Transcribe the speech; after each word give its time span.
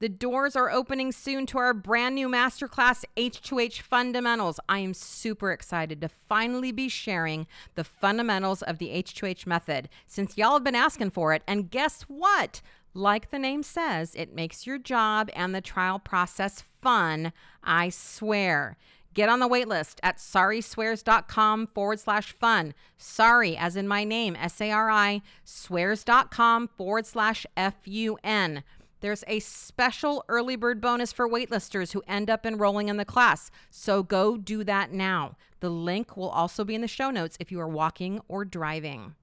The 0.00 0.08
doors 0.08 0.54
are 0.54 0.70
opening 0.70 1.10
soon 1.10 1.44
to 1.46 1.58
our 1.58 1.74
brand 1.74 2.14
new 2.14 2.28
masterclass, 2.28 3.04
H2H 3.16 3.80
Fundamentals. 3.80 4.60
I 4.68 4.78
am 4.78 4.94
super 4.94 5.50
excited 5.50 6.00
to 6.00 6.08
finally 6.08 6.70
be 6.70 6.88
sharing 6.88 7.48
the 7.74 7.82
fundamentals 7.82 8.62
of 8.62 8.78
the 8.78 8.90
H2H 8.90 9.44
method 9.44 9.88
since 10.06 10.38
y'all 10.38 10.52
have 10.52 10.62
been 10.62 10.76
asking 10.76 11.10
for 11.10 11.34
it. 11.34 11.42
And 11.48 11.68
guess 11.68 12.02
what? 12.02 12.60
Like 12.94 13.30
the 13.30 13.40
name 13.40 13.64
says, 13.64 14.14
it 14.14 14.32
makes 14.32 14.66
your 14.68 14.78
job 14.78 15.30
and 15.34 15.52
the 15.52 15.60
trial 15.60 15.98
process 15.98 16.60
fun. 16.60 17.32
I 17.64 17.88
swear. 17.88 18.76
Get 19.14 19.28
on 19.28 19.40
the 19.40 19.48
waitlist 19.48 19.96
at 20.04 20.18
sariswears.com 20.18 21.66
forward 21.66 21.98
slash 21.98 22.30
fun. 22.30 22.72
Sari, 22.96 23.56
as 23.56 23.74
in 23.74 23.88
my 23.88 24.04
name, 24.04 24.36
S 24.36 24.60
A 24.60 24.70
R 24.70 24.90
I, 24.90 25.22
swears.com 25.44 26.68
forward 26.68 27.04
slash 27.04 27.44
F 27.56 27.74
U 27.86 28.16
N. 28.22 28.62
There's 29.00 29.22
a 29.28 29.38
special 29.38 30.24
early 30.28 30.56
bird 30.56 30.80
bonus 30.80 31.12
for 31.12 31.28
waitlisters 31.28 31.92
who 31.92 32.02
end 32.08 32.28
up 32.28 32.44
enrolling 32.44 32.88
in 32.88 32.96
the 32.96 33.04
class. 33.04 33.48
So 33.70 34.02
go 34.02 34.36
do 34.36 34.64
that 34.64 34.92
now. 34.92 35.36
The 35.60 35.70
link 35.70 36.16
will 36.16 36.28
also 36.28 36.64
be 36.64 36.74
in 36.74 36.80
the 36.80 36.88
show 36.88 37.10
notes 37.10 37.36
if 37.38 37.52
you 37.52 37.60
are 37.60 37.68
walking 37.68 38.20
or 38.26 38.44
driving. 38.44 39.14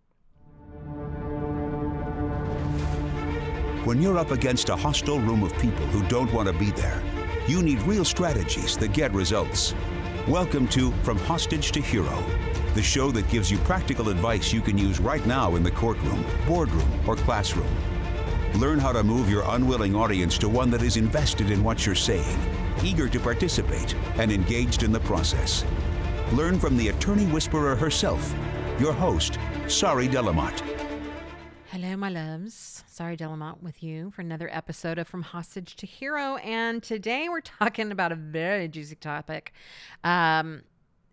When 3.84 4.02
you're 4.02 4.18
up 4.18 4.32
against 4.32 4.70
a 4.70 4.77
hostile 4.77 5.20
room 5.20 5.44
of 5.44 5.52
people 5.58 5.85
who 5.88 6.07
don't 6.07 6.32
want 6.32 6.48
to 6.48 6.54
be 6.54 6.71
there, 6.71 7.04
you 7.46 7.62
need 7.62 7.82
real 7.82 8.05
strategies 8.05 8.77
that 8.77 8.94
get 8.94 9.13
results. 9.13 9.76
Welcome 10.26 10.70
to 10.70 10.91
From 11.04 11.20
Hostage 11.20 11.73
to 11.73 11.82
Hero, 11.82 12.23
the 12.73 12.82
show 12.82 13.12
that 13.12 13.30
gives 13.30 13.52
you 13.52 13.57
practical 13.60 14.07
advice 14.07 14.54
you 14.54 14.62
can 14.62 14.77
use 14.77 15.02
right 15.02 15.26
now 15.27 15.55
in 15.55 15.63
the 15.63 15.71
courtroom, 15.71 16.26
boardroom, 16.48 16.90
or 17.05 17.18
classroom. 17.18 17.68
Learn 18.55 18.80
how 18.80 18.94
to 18.94 19.04
move 19.04 19.30
your 19.30 19.44
unwilling 19.48 19.94
audience 19.94 20.38
to 20.38 20.48
one 20.48 20.72
that 20.72 20.82
is 20.82 20.96
invested 20.96 21.52
in 21.52 21.62
what 21.62 21.86
you're 21.86 21.94
saying, 21.94 22.40
eager 22.82 23.09
to 23.09 23.20
participate, 23.20 23.94
and 24.18 24.32
engaged 24.32 24.84
in 24.84 24.93
the 24.93 24.99
process. 25.02 25.66
Learn 26.32 26.57
from 26.57 26.77
the 26.77 26.88
attorney 26.88 27.26
whisperer 27.26 27.76
herself, 27.76 28.34
your 28.79 28.94
host, 28.94 29.38
Sari 29.68 30.07
de 30.07 30.21
la 30.21 30.32
Motte. 30.32 30.63
Hello, 31.70 31.98
my 31.98 32.07
loves. 32.07 32.85
Sari 32.88 33.18
de 33.18 33.27
la 33.27 33.35
Motte 33.35 33.62
with 33.62 33.84
you 33.84 34.12
for 34.12 34.21
another 34.21 34.49
episode 34.49 34.99
of 34.99 35.07
From 35.10 35.24
Hostage 35.24 35.76
to 35.76 35.85
Hero. 35.85 36.38
And 36.38 36.82
today 36.82 37.27
we're 37.27 37.41
talking 37.41 37.91
about 37.91 38.13
a 38.13 38.16
very 38.16 38.70
juicy 38.70 38.96
topic. 38.96 39.51
Um, 40.05 40.62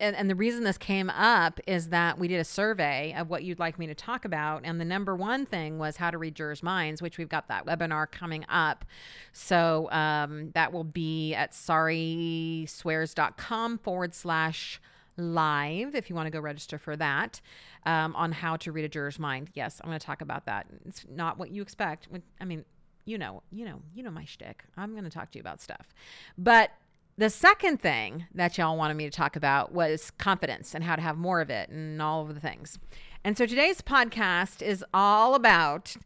and, 0.03 0.15
and 0.17 0.29
the 0.29 0.35
reason 0.35 0.65
this 0.65 0.77
came 0.77 1.09
up 1.11 1.61
is 1.67 1.91
that 1.91 2.19
we 2.19 2.27
did 2.27 2.41
a 2.41 2.45
survey 2.45 3.15
of 3.17 3.31
what 3.31 3.45
you'd 3.45 3.61
like 3.61 3.79
me 3.79 3.87
to 3.87 3.95
talk 3.95 4.25
about. 4.25 4.63
And 4.65 4.81
the 4.81 4.85
number 4.85 5.15
one 5.15 5.47
thing 5.47 5.79
was 5.79 5.97
how 5.97 6.11
to 6.11 6.19
read 6.19 6.35
jurors' 6.35 6.61
minds, 6.61 7.01
which 7.01 7.19
we've 7.19 7.29
got 7.29 7.47
that 7.47 7.67
webinar 7.67 8.11
coming 8.11 8.45
up. 8.49 8.85
So 9.33 9.89
um, 9.93 10.51
that 10.55 10.73
will 10.73 10.83
be 10.83 11.35
at 11.35 11.53
sariswears.com 11.53 13.79
forward 13.79 14.13
slash 14.13 14.81
live 15.17 15.95
if 15.95 16.11
you 16.11 16.17
want 16.17 16.27
to 16.27 16.33
go 16.33 16.41
register 16.41 16.79
for 16.79 16.97
that 16.97 17.41
um, 17.87 18.17
on 18.17 18.33
how 18.33 18.57
to 18.57 18.73
read 18.73 18.85
a 18.85 18.89
juror's 18.89 19.21
mind. 19.21 19.51
Yes, 19.55 19.81
I'm 19.85 19.89
going 19.89 20.01
to 20.01 20.07
talk 20.07 20.21
about 20.21 20.47
that. 20.47 20.67
It's 20.85 21.07
not 21.09 21.39
what 21.39 21.53
you 21.53 21.63
expect. 21.63 22.09
I 22.41 22.45
mean, 22.45 22.65
you 23.05 23.19
know, 23.19 23.45
you 23.53 23.65
know, 23.65 23.81
you 23.95 24.03
know 24.03 24.11
my 24.11 24.25
shtick. 24.25 24.65
I'm 24.77 24.91
going 24.93 25.05
to 25.05 25.11
talk 25.11 25.31
to 25.31 25.39
you 25.39 25.43
about 25.43 25.61
stuff, 25.61 25.95
but 26.37 26.73
the 27.17 27.31
second 27.31 27.81
thing 27.81 28.27
that 28.35 28.57
y'all 28.57 28.77
wanted 28.77 28.95
me 28.95 29.05
to 29.05 29.11
talk 29.11 29.37
about 29.37 29.73
was 29.73 30.11
confidence 30.13 30.75
and 30.75 30.83
how 30.83 30.97
to 30.97 31.03
have 31.03 31.17
more 31.17 31.41
of 31.41 31.51
it 31.51 31.69
and 31.69 32.01
all 32.01 32.23
of 32.23 32.35
the 32.35 32.41
things. 32.41 32.79
And 33.25 33.37
so 33.37 33.47
today's 33.47 33.81
podcast 33.81 34.63
is 34.63 34.85
all 34.93 35.35
about 35.35 35.97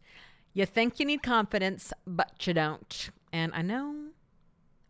you 0.53 0.65
think 0.65 0.99
you 0.99 1.05
need 1.05 1.23
confidence, 1.23 1.93
but 2.05 2.45
you 2.45 2.53
don't. 2.53 3.09
And 3.31 3.51
I 3.55 3.61
know, 3.61 3.95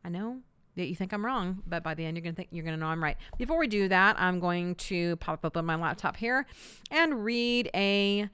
I 0.04 0.10
know 0.10 0.40
that 0.76 0.88
you 0.88 0.96
think 0.96 1.14
I'm 1.14 1.26
wrong, 1.26 1.62
but 1.68 1.84
by 1.84 1.94
the 1.94 2.06
end 2.06 2.18
you're 2.18 2.24
gonna 2.24 2.36
think 2.36 2.50
you're 2.52 2.66
gonna 2.66 2.78
know 2.78 2.88
I'm 2.88 3.04
right. 3.04 3.18
Before 3.38 3.58
we 3.58 3.68
do 3.68 3.88
that, 3.90 4.20
I'm 4.20 4.40
going 4.40 4.76
to 4.76 5.16
pop 5.18 5.46
up 5.46 5.56
on 5.56 5.66
my 5.66 5.76
laptop 5.76 6.18
here 6.18 6.46
and 6.92 7.24
read 7.24 7.70
a 7.74 8.30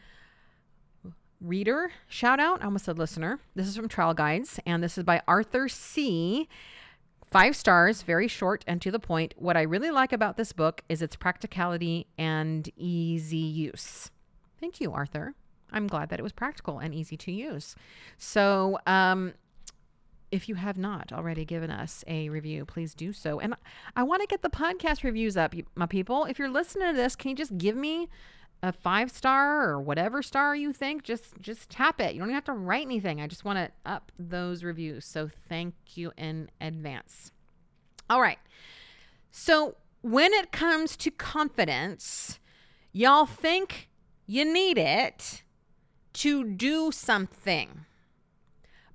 reader 1.42 1.92
shout 2.08 2.40
out. 2.40 2.62
I 2.62 2.66
almost 2.66 2.86
said 2.86 2.98
listener. 2.98 3.40
This 3.56 3.68
is 3.68 3.76
from 3.76 3.90
Trial 3.90 4.14
Guides, 4.14 4.60
and 4.66 4.82
this 4.82 4.98
is 4.98 5.04
by 5.04 5.22
Arthur 5.28 5.68
C. 5.68 6.48
Five 7.34 7.56
stars, 7.56 8.04
very 8.04 8.28
short 8.28 8.64
and 8.68 8.80
to 8.84 8.92
the 8.92 9.00
point. 9.00 9.34
What 9.38 9.58
I 9.58 9.64
really 9.64 9.90
like 9.90 10.14
about 10.14 10.38
this 10.38 10.54
book 10.54 10.84
is 10.88 11.02
its 11.02 11.16
practicality 11.16 12.06
and 12.16 12.70
easy 12.78 13.38
use. 13.38 14.12
Thank 14.60 14.80
you, 14.80 14.92
Arthur. 14.92 15.34
I'm 15.72 15.88
glad 15.88 16.10
that 16.10 16.20
it 16.20 16.22
was 16.22 16.32
practical 16.32 16.78
and 16.78 16.94
easy 16.94 17.18
to 17.18 17.32
use. 17.32 17.76
So, 18.20 18.78
um, 18.86 19.34
if 20.30 20.48
you 20.48 20.54
have 20.54 20.78
not 20.78 21.12
already 21.12 21.44
given 21.44 21.72
us 21.72 22.04
a 22.06 22.30
review, 22.30 22.66
please 22.66 22.94
do 22.94 23.12
so. 23.12 23.40
And 23.40 23.56
I 23.96 24.04
want 24.04 24.22
to 24.22 24.28
get 24.28 24.44
the 24.44 24.50
podcast 24.52 25.04
reviews 25.04 25.36
up, 25.36 25.56
my 25.74 25.88
people. 25.88 26.26
If 26.26 26.38
you're 26.38 26.52
listening 26.52 26.90
to 26.90 26.96
this, 26.96 27.16
can 27.16 27.32
you 27.32 27.36
just 27.36 27.58
give 27.58 27.76
me 27.76 28.10
a 28.64 28.72
five 28.72 29.12
star 29.12 29.70
or 29.70 29.82
whatever 29.82 30.24
star 30.24 30.56
you 30.56 30.72
think, 30.72 31.04
just 31.04 31.40
just 31.42 31.70
tap 31.70 32.00
it. 32.00 32.14
You 32.14 32.20
don't 32.20 32.30
even 32.30 32.36
have 32.36 32.46
to 32.46 32.54
write 32.54 32.86
anything. 32.86 33.20
I 33.20 33.28
just 33.28 33.44
want 33.44 33.60
to 33.60 33.70
up 33.86 34.12
those 34.18 34.64
reviews. 34.64 35.06
So 35.06 35.30
thank 35.50 35.76
you 35.96 36.14
in 36.18 36.50
advance. 36.62 37.34
All 38.10 38.22
right. 38.22 38.40
So 39.32 39.76
when 40.02 40.32
it 40.34 40.54
comes 40.54 40.96
to 40.98 41.12
confidence, 41.12 42.40
y'all 42.94 43.26
think 43.26 43.90
you 44.26 44.46
need 44.46 44.78
it 44.78 45.44
to 46.14 46.46
do 46.46 46.92
something. 46.92 47.86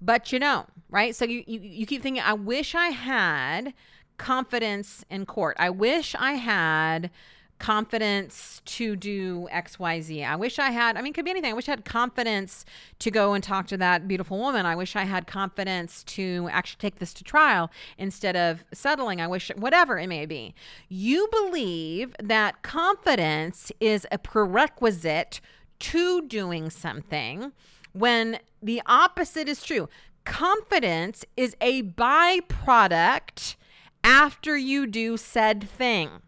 But 0.00 0.32
you 0.32 0.38
don't, 0.38 0.68
right? 0.88 1.14
So 1.14 1.24
you, 1.24 1.44
you, 1.46 1.60
you 1.60 1.86
keep 1.86 2.02
thinking, 2.02 2.22
I 2.24 2.34
wish 2.34 2.74
I 2.74 2.88
had 2.88 3.74
confidence 4.16 5.04
in 5.10 5.26
court. 5.26 5.56
I 5.58 5.70
wish 5.70 6.14
I 6.18 6.34
had 6.34 7.10
confidence 7.58 8.62
to 8.64 8.94
do 8.94 9.48
XYZ. 9.52 10.24
I 10.26 10.36
wish 10.36 10.58
I 10.58 10.70
had, 10.70 10.96
I 10.96 11.02
mean, 11.02 11.12
could 11.12 11.24
be 11.24 11.30
anything. 11.30 11.50
I 11.50 11.54
wish 11.54 11.68
I 11.68 11.72
had 11.72 11.84
confidence 11.84 12.64
to 13.00 13.10
go 13.10 13.34
and 13.34 13.42
talk 13.42 13.66
to 13.68 13.76
that 13.78 14.06
beautiful 14.06 14.38
woman. 14.38 14.64
I 14.64 14.76
wish 14.76 14.94
I 14.94 15.04
had 15.04 15.26
confidence 15.26 16.04
to 16.04 16.48
actually 16.52 16.78
take 16.80 16.98
this 16.98 17.12
to 17.14 17.24
trial 17.24 17.70
instead 17.96 18.36
of 18.36 18.64
settling. 18.72 19.20
I 19.20 19.26
wish, 19.26 19.50
whatever 19.56 19.98
it 19.98 20.08
may 20.08 20.26
be. 20.26 20.54
You 20.88 21.28
believe 21.30 22.14
that 22.22 22.62
confidence 22.62 23.72
is 23.80 24.06
a 24.12 24.18
prerequisite 24.18 25.40
to 25.80 26.22
doing 26.22 26.70
something 26.70 27.52
when 27.92 28.38
the 28.62 28.82
opposite 28.86 29.48
is 29.48 29.62
true. 29.62 29.88
Confidence 30.24 31.24
is 31.36 31.56
a 31.60 31.82
byproduct 31.82 33.56
after 34.04 34.56
you 34.56 34.86
do 34.86 35.16
said 35.16 35.68
thing. 35.68 36.22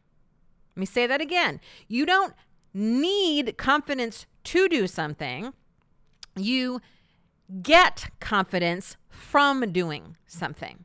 Let 0.77 0.81
me 0.81 0.87
say 0.87 1.07
that 1.07 1.21
again. 1.21 1.61
You 1.89 2.07
don't 2.07 2.35
need 2.73 3.57
confidence 3.57 4.27
to 4.45 4.69
do 4.69 4.87
something, 4.87 5.53
you 6.37 6.81
get 7.63 8.11
confidence 8.21 8.97
from 9.09 9.73
doing 9.73 10.17
something. 10.27 10.85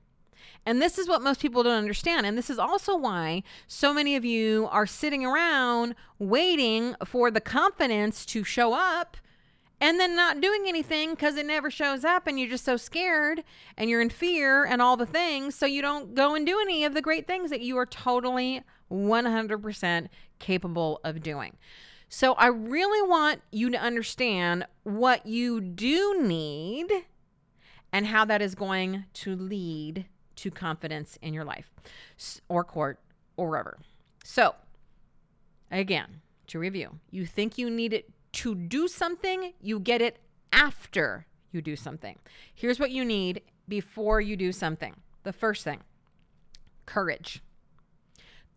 And 0.65 0.81
this 0.81 0.97
is 0.97 1.07
what 1.07 1.21
most 1.21 1.41
people 1.41 1.61
don't 1.61 1.77
understand. 1.77 2.25
And 2.25 2.35
this 2.35 2.49
is 2.49 2.57
also 2.57 2.97
why 2.97 3.43
so 3.67 3.93
many 3.93 4.15
of 4.15 4.25
you 4.25 4.67
are 4.71 4.87
sitting 4.87 5.23
around 5.23 5.93
waiting 6.17 6.95
for 7.05 7.29
the 7.29 7.39
confidence 7.39 8.25
to 8.27 8.43
show 8.43 8.73
up 8.73 9.17
and 9.81 9.99
then 9.99 10.15
not 10.15 10.41
doing 10.41 10.65
anything 10.67 11.11
because 11.11 11.35
it 11.35 11.45
never 11.45 11.69
shows 11.69 12.03
up 12.05 12.27
and 12.27 12.39
you're 12.39 12.49
just 12.49 12.65
so 12.65 12.77
scared 12.77 13.43
and 13.77 13.89
you're 13.89 14.01
in 14.01 14.09
fear 14.09 14.63
and 14.63 14.81
all 14.81 14.97
the 14.97 15.05
things. 15.05 15.55
So 15.55 15.65
you 15.65 15.81
don't 15.81 16.15
go 16.15 16.35
and 16.35 16.45
do 16.45 16.59
any 16.59 16.85
of 16.85 16.93
the 16.93 17.01
great 17.01 17.27
things 17.27 17.49
that 17.49 17.61
you 17.61 17.77
are 17.77 17.85
totally 17.85 18.61
100% 18.91 20.07
capable 20.39 20.99
of 21.03 21.21
doing. 21.21 21.57
So 22.07 22.33
I 22.33 22.47
really 22.47 23.07
want 23.07 23.41
you 23.51 23.69
to 23.71 23.77
understand 23.77 24.65
what 24.83 25.25
you 25.25 25.59
do 25.59 26.21
need 26.21 26.91
and 27.91 28.07
how 28.07 28.25
that 28.25 28.41
is 28.41 28.55
going 28.55 29.05
to 29.13 29.35
lead 29.35 30.05
to 30.37 30.51
confidence 30.51 31.17
in 31.21 31.33
your 31.33 31.45
life 31.45 31.71
or 32.47 32.63
court 32.63 32.99
or 33.37 33.49
wherever. 33.49 33.77
So, 34.23 34.55
again, 35.71 36.21
to 36.47 36.59
review, 36.59 36.99
you 37.09 37.25
think 37.25 37.57
you 37.57 37.69
need 37.69 37.93
it 37.93 38.09
to 38.35 38.53
do 38.53 38.87
something, 38.87 39.53
you 39.61 39.79
get 39.79 40.01
it 40.01 40.19
after 40.51 41.25
you 41.51 41.61
do 41.61 41.75
something. 41.75 42.19
Here's 42.53 42.79
what 42.79 42.91
you 42.91 43.05
need 43.05 43.41
before 43.67 44.19
you 44.19 44.35
do 44.35 44.51
something. 44.51 44.95
The 45.23 45.33
first 45.33 45.63
thing 45.63 45.81
courage. 46.85 47.41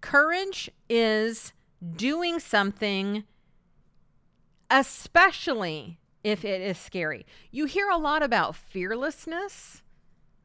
Courage 0.00 0.70
is 0.88 1.52
doing 1.96 2.38
something, 2.40 3.24
especially 4.70 5.98
if 6.22 6.44
it 6.44 6.60
is 6.60 6.76
scary. 6.76 7.24
You 7.50 7.64
hear 7.64 7.88
a 7.88 7.96
lot 7.96 8.22
about 8.22 8.54
fearlessness 8.54 9.82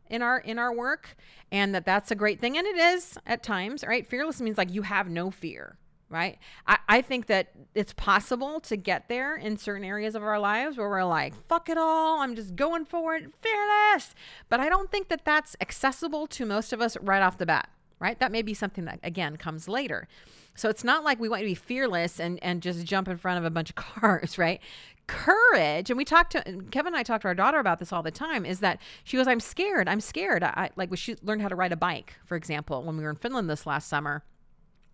in 0.09 0.21
our 0.21 0.39
in 0.39 0.59
our 0.59 0.74
work 0.74 1.15
and 1.51 1.74
that 1.74 1.85
that's 1.85 2.12
a 2.12 2.15
great 2.15 2.39
thing 2.39 2.57
and 2.57 2.68
it 2.68 2.77
is 2.77 3.18
at 3.25 3.41
times 3.41 3.83
right 3.88 4.06
fearless 4.06 4.41
means 4.41 4.57
like 4.57 4.71
you 4.71 4.81
have 4.81 5.09
no 5.09 5.31
fear 5.31 5.77
right? 6.13 6.38
I, 6.68 6.77
I 6.88 7.01
think 7.01 7.25
that 7.25 7.50
it's 7.74 7.94
possible 7.94 8.60
to 8.62 8.77
get 8.77 9.10
there 9.10 9.36
in 9.36 9.57
certain 9.57 9.83
areas 9.83 10.13
of 10.13 10.24
our 10.24 10.39
lives 10.39 10.77
where 10.77 10.88
we're 10.88 11.04
like, 11.04 11.33
fuck 11.48 11.69
it 11.69 11.77
all, 11.77 12.21
I'm 12.21 12.36
just 12.36 12.56
going 12.56 12.86
for 12.86 13.15
it, 13.15 13.33
fearless. 13.42 14.13
But 14.48 14.60
I 14.60 14.69
don't 14.69 14.92
think 14.92 15.10
that 15.10 15.25
that's 15.25 15.56
accessible 15.60 16.27
to 16.27 16.45
most 16.45 16.71
of 16.71 16.81
us 16.81 16.95
right 17.01 17.21
off 17.21 17.39
the 17.39 17.48
bat, 17.48 17.68
right? 18.00 18.19
That 18.19 18.31
may 18.31 18.44
be 18.44 18.54
something 18.54 18.86
that, 18.86 19.00
again, 19.01 19.38
comes 19.38 19.68
later. 19.68 20.07
So 20.56 20.69
it's 20.69 20.83
not 20.83 21.04
like 21.04 21.19
we 21.19 21.30
want 21.30 21.42
to 21.42 21.48
be 21.48 21.56
fearless 21.56 22.19
and, 22.19 22.42
and 22.44 22.62
just 22.62 22.86
jump 22.86 23.07
in 23.07 23.18
front 23.18 23.39
of 23.39 23.45
a 23.45 23.50
bunch 23.50 23.71
of 23.71 23.75
cars, 23.75 24.38
right? 24.38 24.62
Courage, 25.07 25.89
and 25.89 25.98
we 25.98 26.06
talked 26.06 26.31
to 26.33 26.42
Kevin 26.71 26.94
and 26.94 26.95
I 26.95 27.04
talked 27.04 27.24
to 27.24 27.27
our 27.27 27.36
daughter 27.36 27.57
about 27.57 27.80
this 27.80 27.92
all 27.92 28.04
the 28.04 28.12
time, 28.12 28.45
is 28.45 28.59
that 28.59 28.80
she 29.04 29.18
goes, 29.18 29.27
I'm 29.27 29.39
scared. 29.39 29.89
I'm 29.89 30.00
scared. 30.00 30.44
I 30.44 30.69
like 30.75 30.92
when 30.92 30.98
she 30.98 31.16
learned 31.24 31.42
how 31.42 31.50
to 31.50 31.56
ride 31.56 31.71
a 31.74 31.75
bike, 31.75 32.13
for 32.24 32.36
example, 32.36 32.83
when 32.83 32.98
we 32.98 33.04
were 33.04 33.09
in 33.09 33.16
Finland 33.16 33.50
this 33.50 33.66
last 33.66 33.89
summer 33.89 34.24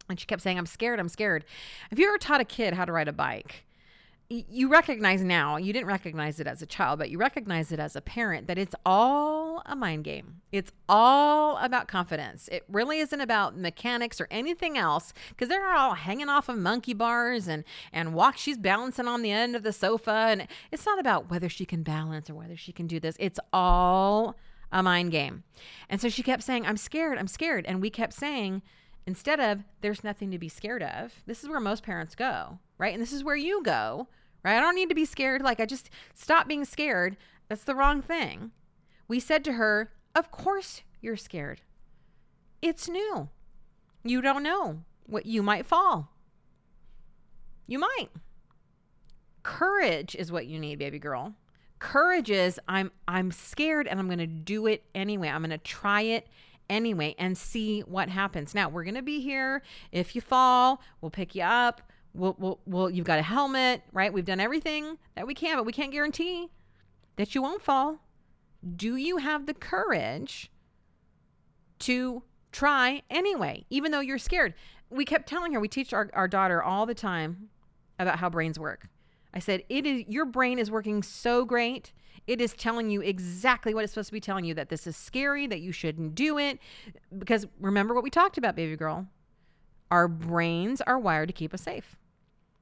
and 0.09 0.19
she 0.19 0.25
kept 0.25 0.41
saying, 0.41 0.57
I'm 0.57 0.65
scared, 0.65 0.99
I'm 0.99 1.09
scared. 1.09 1.45
Have 1.89 1.99
you 1.99 2.07
ever 2.07 2.17
taught 2.17 2.41
a 2.41 2.45
kid 2.45 2.73
how 2.73 2.85
to 2.85 2.91
ride 2.91 3.07
a 3.07 3.13
bike? 3.13 3.65
You 4.31 4.69
recognize 4.69 5.23
now, 5.23 5.57
you 5.57 5.73
didn't 5.73 5.87
recognize 5.87 6.39
it 6.39 6.45
as 6.45 6.61
a 6.61 6.67
child, 6.67 6.99
but 6.99 7.09
you 7.09 7.17
recognize 7.17 7.71
it 7.71 7.79
as 7.79 7.95
a 7.95 8.01
parent 8.01 8.45
that 8.45 8.59
it's 8.59 8.75
all 8.85 9.63
a 9.65 9.75
mind 9.75 10.03
game. 10.03 10.41
It's 10.51 10.71
all 10.87 11.57
about 11.57 11.87
confidence. 11.87 12.47
It 12.51 12.63
really 12.69 12.99
isn't 12.99 13.19
about 13.19 13.57
mechanics 13.57 14.21
or 14.21 14.27
anything 14.29 14.77
else 14.77 15.13
because 15.29 15.49
they're 15.49 15.73
all 15.73 15.95
hanging 15.95 16.29
off 16.29 16.47
of 16.47 16.59
monkey 16.59 16.93
bars 16.93 17.47
and, 17.47 17.63
and 17.91 18.13
walk. 18.13 18.37
She's 18.37 18.59
balancing 18.59 19.07
on 19.07 19.23
the 19.23 19.31
end 19.31 19.55
of 19.55 19.63
the 19.63 19.73
sofa. 19.73 20.11
And 20.11 20.47
it's 20.71 20.85
not 20.85 20.99
about 20.99 21.31
whether 21.31 21.49
she 21.49 21.65
can 21.65 21.81
balance 21.81 22.29
or 22.29 22.35
whether 22.35 22.55
she 22.55 22.71
can 22.71 22.85
do 22.85 22.99
this. 22.99 23.15
It's 23.19 23.39
all 23.51 24.35
a 24.71 24.83
mind 24.83 25.11
game. 25.11 25.43
And 25.89 25.99
so 25.99 26.07
she 26.07 26.21
kept 26.21 26.43
saying, 26.43 26.67
I'm 26.67 26.77
scared, 26.77 27.17
I'm 27.17 27.27
scared. 27.27 27.65
And 27.65 27.81
we 27.81 27.89
kept 27.89 28.13
saying, 28.13 28.61
Instead 29.09 29.39
of, 29.39 29.63
there's 29.81 30.03
nothing 30.03 30.29
to 30.29 30.37
be 30.37 30.47
scared 30.47 30.83
of. 30.83 31.11
This 31.25 31.41
is 31.41 31.49
where 31.49 31.59
most 31.59 31.81
parents 31.81 32.13
go, 32.13 32.59
right? 32.77 32.93
And 32.93 33.01
this 33.01 33.11
is 33.11 33.23
where 33.23 33.35
you 33.35 33.63
go, 33.63 34.07
right? 34.43 34.55
I 34.55 34.59
don't 34.59 34.75
need 34.75 34.89
to 34.89 34.95
be 34.95 35.03
scared. 35.03 35.41
Like, 35.41 35.59
I 35.59 35.65
just 35.65 35.89
stop 36.13 36.47
being 36.47 36.63
scared. 36.63 37.17
That's 37.47 37.63
the 37.63 37.73
wrong 37.73 38.03
thing. 38.03 38.51
We 39.07 39.19
said 39.19 39.43
to 39.45 39.53
her, 39.53 39.91
Of 40.13 40.29
course 40.29 40.83
you're 41.01 41.17
scared. 41.17 41.61
It's 42.61 42.87
new. 42.87 43.29
You 44.03 44.21
don't 44.21 44.43
know 44.43 44.81
what 45.07 45.25
you 45.25 45.41
might 45.41 45.65
fall. 45.65 46.11
You 47.65 47.79
might. 47.79 48.09
Courage 49.41 50.15
is 50.19 50.31
what 50.31 50.45
you 50.45 50.59
need, 50.59 50.77
baby 50.77 50.99
girl. 50.99 51.33
Courage 51.79 52.29
is 52.29 52.59
I'm 52.67 52.91
I'm 53.07 53.31
scared 53.31 53.87
and 53.87 53.99
I'm 53.99 54.05
going 54.05 54.19
to 54.19 54.27
do 54.27 54.67
it 54.67 54.83
anyway. 54.93 55.29
I'm 55.29 55.41
going 55.41 55.49
to 55.49 55.57
try 55.57 56.01
it 56.01 56.27
anyway 56.69 57.15
and 57.17 57.37
see 57.37 57.81
what 57.81 58.09
happens. 58.09 58.53
Now, 58.53 58.69
we're 58.69 58.83
going 58.83 58.95
to 58.95 59.01
be 59.01 59.19
here. 59.21 59.61
If 59.91 60.15
you 60.15 60.21
fall, 60.21 60.81
we'll 61.01 61.11
pick 61.11 61.35
you 61.35 61.43
up. 61.43 61.81
We'll, 62.13 62.35
we'll, 62.39 62.59
we'll, 62.65 62.89
you've 62.89 63.05
got 63.05 63.19
a 63.19 63.23
helmet, 63.23 63.83
right? 63.91 64.11
We've 64.11 64.25
done 64.25 64.39
everything 64.39 64.97
that 65.15 65.27
we 65.27 65.33
can, 65.33 65.57
but 65.57 65.65
we 65.65 65.71
can't 65.71 65.91
guarantee 65.91 66.49
that 67.17 67.35
you 67.35 67.41
won't 67.41 67.61
fall. 67.61 67.99
Do 68.75 68.95
you 68.95 69.17
have 69.17 69.45
the 69.45 69.53
courage 69.53 70.51
to 71.79 72.23
try 72.51 73.03
anyway, 73.09 73.65
even 73.69 73.91
though 73.91 73.99
you're 73.99 74.17
scared? 74.17 74.53
We 74.89 75.05
kept 75.05 75.29
telling 75.29 75.53
her, 75.53 75.59
we 75.59 75.67
teach 75.67 75.93
our, 75.93 76.09
our 76.13 76.27
daughter 76.27 76.63
all 76.63 76.85
the 76.85 76.95
time 76.95 77.49
about 77.99 78.19
how 78.19 78.29
brains 78.29 78.57
work. 78.57 78.87
I 79.33 79.39
said, 79.39 79.63
it 79.69 79.85
is 79.85 80.05
your 80.07 80.25
brain 80.25 80.57
is 80.57 80.71
working 80.71 81.03
so 81.03 81.45
great 81.45 81.93
it 82.29 82.39
is 82.39 82.53
telling 82.53 82.91
you 82.91 83.01
exactly 83.01 83.73
what 83.73 83.83
it's 83.83 83.93
supposed 83.93 84.09
to 84.09 84.13
be 84.13 84.19
telling 84.19 84.45
you 84.45 84.53
that 84.53 84.69
this 84.69 84.85
is 84.85 84.95
scary, 84.95 85.47
that 85.47 85.61
you 85.61 85.71
shouldn't 85.71 86.13
do 86.13 86.37
it. 86.37 86.59
Because 87.17 87.47
remember 87.59 87.95
what 87.95 88.03
we 88.03 88.11
talked 88.11 88.37
about, 88.37 88.55
baby 88.55 88.75
girl. 88.75 89.07
Our 89.89 90.07
brains 90.07 90.79
are 90.81 90.99
wired 90.99 91.29
to 91.29 91.33
keep 91.33 91.55
us 91.55 91.63
safe. 91.63 91.95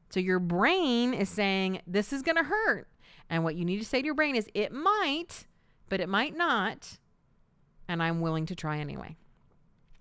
So 0.09 0.21
your 0.21 0.39
brain 0.39 1.13
is 1.13 1.27
saying, 1.27 1.81
this 1.85 2.13
is 2.13 2.21
going 2.21 2.37
to 2.37 2.43
hurt. 2.43 2.87
And 3.29 3.43
what 3.43 3.55
you 3.55 3.65
need 3.65 3.79
to 3.79 3.85
say 3.85 3.99
to 3.99 4.05
your 4.05 4.15
brain 4.15 4.37
is, 4.37 4.47
it 4.53 4.71
might, 4.71 5.45
but 5.89 5.99
it 5.99 6.07
might 6.07 6.37
not. 6.37 6.97
And 7.89 8.01
I'm 8.01 8.21
willing 8.21 8.45
to 8.45 8.55
try 8.55 8.77
anyway. 8.77 9.17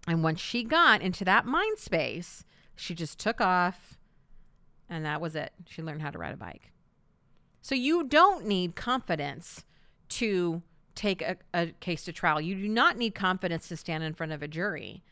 And 0.06 0.22
once 0.22 0.40
she 0.40 0.62
got 0.62 1.02
into 1.02 1.24
that 1.24 1.44
mind 1.44 1.78
space, 1.78 2.44
she 2.76 2.94
just 2.94 3.18
took 3.18 3.40
off 3.40 3.98
and 4.88 5.04
that 5.04 5.20
was 5.20 5.34
it. 5.34 5.52
She 5.68 5.82
learned 5.82 6.02
how 6.02 6.12
to 6.12 6.18
ride 6.18 6.34
a 6.34 6.36
bike. 6.36 6.70
So 7.66 7.74
you 7.74 8.04
don't 8.04 8.46
need 8.46 8.76
confidence 8.76 9.64
to 10.10 10.62
take 10.94 11.20
a, 11.20 11.36
a, 11.52 11.66
case 11.80 12.04
to 12.04 12.12
trial. 12.12 12.40
You 12.40 12.54
do 12.54 12.68
not 12.68 12.96
need 12.96 13.16
confidence 13.16 13.66
to 13.66 13.76
stand 13.76 14.04
in 14.04 14.14
front 14.14 14.30
of 14.30 14.40
a 14.40 14.46
jury. 14.46 15.02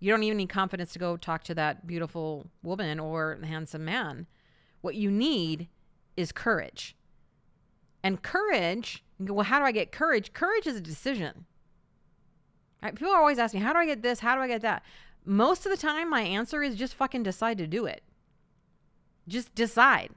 You 0.00 0.10
don't 0.10 0.22
even 0.22 0.38
need 0.38 0.48
confidence 0.48 0.94
to 0.94 0.98
go 0.98 1.18
talk 1.18 1.44
to 1.44 1.54
that 1.56 1.86
beautiful 1.86 2.46
woman 2.62 2.98
or 2.98 3.38
handsome 3.44 3.84
man. 3.84 4.26
What 4.80 4.94
you 4.94 5.10
need 5.10 5.68
is 6.16 6.32
courage. 6.32 6.96
And 8.02 8.22
courage, 8.22 9.04
go, 9.22 9.34
well, 9.34 9.44
how 9.44 9.58
do 9.58 9.66
I 9.66 9.72
get 9.72 9.92
courage? 9.92 10.32
Courage 10.32 10.66
is 10.66 10.76
a 10.76 10.80
decision. 10.80 11.44
Right? 12.82 12.94
People 12.94 13.12
always 13.12 13.38
ask 13.38 13.52
me, 13.52 13.60
how 13.60 13.74
do 13.74 13.80
I 13.80 13.84
get 13.84 14.00
this? 14.00 14.20
How 14.20 14.34
do 14.34 14.40
I 14.40 14.48
get 14.48 14.62
that? 14.62 14.82
Most 15.26 15.66
of 15.66 15.70
the 15.70 15.76
time, 15.76 16.08
my 16.08 16.22
answer 16.22 16.62
is 16.62 16.74
just 16.74 16.94
fucking 16.94 17.24
decide 17.24 17.58
to 17.58 17.66
do 17.66 17.84
it. 17.84 18.02
Just 19.28 19.54
decide. 19.54 20.08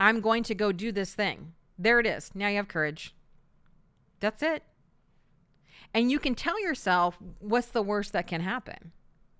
I'm 0.00 0.20
going 0.20 0.42
to 0.44 0.54
go 0.54 0.72
do 0.72 0.90
this 0.90 1.14
thing. 1.14 1.52
There 1.78 2.00
it 2.00 2.06
is. 2.06 2.30
Now 2.34 2.48
you 2.48 2.56
have 2.56 2.68
courage. 2.68 3.14
That's 4.18 4.42
it. 4.42 4.64
And 5.92 6.10
you 6.10 6.18
can 6.18 6.34
tell 6.34 6.60
yourself 6.60 7.18
what's 7.38 7.68
the 7.68 7.82
worst 7.82 8.12
that 8.12 8.26
can 8.26 8.40
happen. 8.40 8.92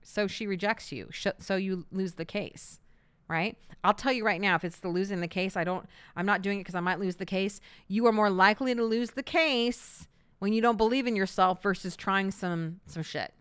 So 0.03 0.27
she 0.27 0.47
rejects 0.47 0.93
you. 0.93 1.09
So 1.39 1.57
you 1.57 1.87
lose 1.91 2.15
the 2.15 2.25
case, 2.25 2.81
right? 3.29 3.57
I'll 3.85 3.95
tell 3.95 4.13
you 4.13 4.25
right 4.25 4.41
now 4.41 4.57
if 4.57 4.65
it's 4.65 4.81
the 4.81 4.89
losing 4.89 5.21
the 5.21 5.29
case, 5.29 5.57
I 5.57 5.65
don't 5.65 5.87
I'm 6.17 6.27
not 6.27 6.43
doing 6.43 6.61
it 6.61 6.65
cuz 6.65 6.75
I 6.75 6.81
might 6.81 6.99
lose 6.99 7.17
the 7.17 7.27
case. 7.27 7.61
You 7.89 8.07
are 8.07 8.13
more 8.13 8.31
likely 8.31 8.75
to 8.75 8.83
lose 8.83 9.13
the 9.13 9.23
case 9.23 10.09
when 10.39 10.53
you 10.53 10.61
don't 10.61 10.77
believe 10.77 11.07
in 11.07 11.17
yourself 11.17 11.63
versus 11.63 11.97
trying 11.97 12.31
some 12.31 12.81
some 12.87 13.03
shit. 13.03 13.33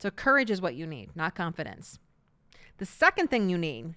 So 0.00 0.10
courage 0.10 0.50
is 0.50 0.62
what 0.62 0.76
you 0.76 0.86
need, 0.86 1.14
not 1.14 1.34
confidence. 1.34 1.98
The 2.78 2.86
second 2.86 3.28
thing 3.28 3.50
you 3.50 3.58
need 3.58 3.94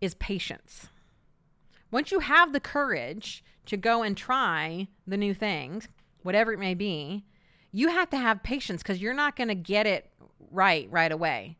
is 0.00 0.14
patience. 0.14 0.88
Once 1.90 2.12
you 2.12 2.20
have 2.20 2.52
the 2.52 2.60
courage 2.60 3.44
to 3.66 3.76
go 3.76 4.02
and 4.02 4.16
try 4.16 4.88
the 5.06 5.16
new 5.16 5.34
things, 5.34 5.88
whatever 6.22 6.52
it 6.52 6.58
may 6.58 6.74
be, 6.74 7.24
you 7.72 7.88
have 7.88 8.10
to 8.10 8.16
have 8.16 8.42
patience 8.42 8.82
because 8.82 9.00
you're 9.00 9.14
not 9.14 9.36
going 9.36 9.48
to 9.48 9.54
get 9.54 9.86
it 9.86 10.10
right 10.50 10.88
right 10.90 11.12
away. 11.12 11.56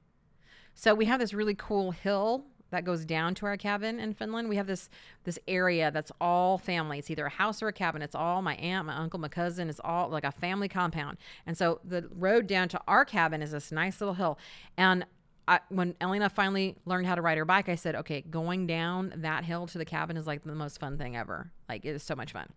So 0.75 0.95
we 0.95 1.05
have 1.07 1.21
this 1.21 1.35
really 1.35 1.55
cool 1.55 1.91
hill 1.91 2.45
that 2.71 2.85
goes 2.85 3.05
down 3.05 3.35
to 3.35 3.47
our 3.47 3.57
cabin 3.57 3.99
in 3.99 4.15
Finland. 4.15 4.49
We 4.49 4.57
have 4.57 4.67
this 4.67 4.89
this 5.25 5.39
area 5.47 5.91
that's 5.91 6.13
all 6.21 6.59
family. 6.59 6.99
It's 6.99 7.11
either 7.11 7.27
a 7.27 7.31
house 7.31 7.63
or 7.63 7.69
a 7.69 7.73
cabin. 7.73 8.03
It's 8.03 8.15
all 8.15 8.43
my 8.43 8.55
aunt, 8.57 8.87
my 8.87 8.97
uncle, 8.97 9.21
my 9.21 9.29
cousin. 9.29 9.69
It's 9.69 9.81
all 9.83 10.09
like 10.09 10.25
a 10.25 10.33
family 10.33 10.69
compound. 10.69 11.19
And 11.47 11.57
so 11.57 11.81
the 11.85 12.09
road 12.15 12.47
down 12.47 12.69
to 12.71 12.81
our 12.87 13.05
cabin 13.05 13.43
is 13.43 13.51
this 13.51 13.73
nice 13.73 14.01
little 14.01 14.15
hill. 14.15 14.39
And 14.77 15.05
I, 15.49 15.61
when 15.69 15.95
Elena 16.01 16.29
finally 16.29 16.77
learned 16.85 17.07
how 17.07 17.15
to 17.15 17.23
ride 17.23 17.39
her 17.39 17.45
bike, 17.45 17.69
I 17.69 17.75
said, 17.75 17.97
okay, 17.97 18.21
going 18.21 18.67
down 18.67 19.13
that 19.17 19.45
hill 19.45 19.67
to 19.69 19.79
the 19.79 19.85
cabin 19.85 20.17
is 20.17 20.27
like 20.27 20.45
the 20.45 20.55
most 20.55 20.79
fun 20.79 20.99
thing 20.99 21.17
ever. 21.17 21.51
Like 21.69 21.85
it 21.85 21.91
is 21.91 22.03
so 22.03 22.15
much 22.15 22.33
fun. 22.33 22.49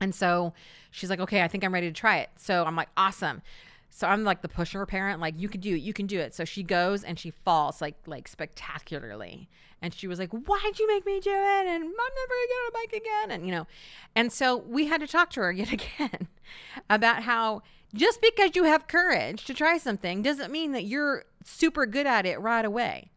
And 0.00 0.14
so 0.14 0.52
she's 0.90 1.10
like, 1.10 1.20
okay, 1.20 1.42
I 1.42 1.48
think 1.48 1.64
I'm 1.64 1.72
ready 1.72 1.88
to 1.88 1.92
try 1.92 2.18
it. 2.18 2.30
So 2.36 2.64
I'm 2.64 2.76
like, 2.76 2.88
awesome. 2.96 3.42
So 3.90 4.06
I'm 4.06 4.24
like 4.24 4.42
the 4.42 4.48
pusher 4.48 4.84
parent, 4.84 5.20
like 5.20 5.34
you 5.38 5.48
can 5.48 5.60
do 5.60 5.74
it, 5.74 5.80
you 5.80 5.92
can 5.92 6.06
do 6.06 6.20
it. 6.20 6.34
So 6.34 6.44
she 6.44 6.62
goes 6.62 7.02
and 7.02 7.18
she 7.18 7.30
falls 7.30 7.80
like 7.80 7.96
like 8.06 8.28
spectacularly. 8.28 9.48
And 9.82 9.94
she 9.94 10.06
was 10.06 10.18
like, 10.18 10.30
Why'd 10.30 10.78
you 10.78 10.86
make 10.88 11.06
me 11.06 11.20
do 11.20 11.30
it? 11.30 11.66
And 11.66 11.68
I'm 11.68 11.82
never 11.82 11.92
gonna 11.92 12.48
get 12.48 12.54
on 12.54 12.68
a 12.68 12.72
bike 12.72 12.92
again. 12.92 13.30
And 13.30 13.46
you 13.46 13.52
know, 13.52 13.66
and 14.14 14.32
so 14.32 14.56
we 14.56 14.86
had 14.86 15.00
to 15.00 15.06
talk 15.06 15.30
to 15.30 15.40
her 15.40 15.52
yet 15.52 15.72
again 15.72 16.28
about 16.90 17.22
how 17.22 17.62
just 17.94 18.20
because 18.20 18.54
you 18.54 18.64
have 18.64 18.88
courage 18.88 19.44
to 19.46 19.54
try 19.54 19.78
something 19.78 20.22
doesn't 20.22 20.52
mean 20.52 20.72
that 20.72 20.84
you're 20.84 21.24
super 21.44 21.86
good 21.86 22.06
at 22.06 22.26
it 22.26 22.40
right 22.40 22.64
away. 22.64 23.10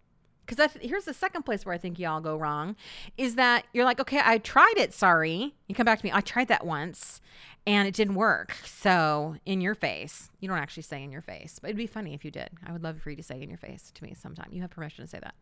Because 0.46 0.72
here's 0.82 1.06
the 1.06 1.14
second 1.14 1.44
place 1.44 1.64
where 1.64 1.76
I 1.76 1.78
think 1.78 2.00
y'all 2.00 2.22
go 2.22 2.36
wrong 2.36 2.76
is 3.18 3.36
that 3.36 3.66
you're 3.72 3.86
like, 3.86 4.00
okay, 4.00 4.20
I 4.24 4.40
tried 4.40 4.76
it. 4.78 4.94
Sorry. 4.94 5.54
You 5.68 5.76
come 5.76 5.86
back 5.86 6.00
to 6.00 6.06
me. 6.06 6.12
I 6.12 6.22
tried 6.22 6.48
that 6.48 6.66
once 6.66 7.22
and 7.70 7.88
it 7.88 7.94
didn't 7.94 8.16
work. 8.16 8.56
So, 8.66 9.36
in 9.46 9.62
your 9.62 9.76
face, 9.76 10.32
you 10.40 10.50
don't 10.50 10.58
actually 10.58 10.82
say 10.84 11.04
in 11.04 11.12
your 11.12 11.22
face, 11.22 11.60
but 11.62 11.68
it'd 11.68 11.78
be 11.78 11.86
funny 11.86 12.16
if 12.16 12.26
you 12.26 12.32
did. 12.32 12.50
I 12.66 12.72
would 12.72 12.82
love 12.82 13.00
for 13.00 13.12
you 13.12 13.16
to 13.16 13.22
say 13.22 13.40
in 13.40 13.48
your 13.48 13.60
face 13.60 13.92
to 13.94 14.04
me 14.04 14.16
sometime. 14.20 14.50
You 14.52 14.62
have 14.64 14.72
permission 14.72 15.06
to 15.06 15.10
say 15.10 15.20
that 15.20 15.36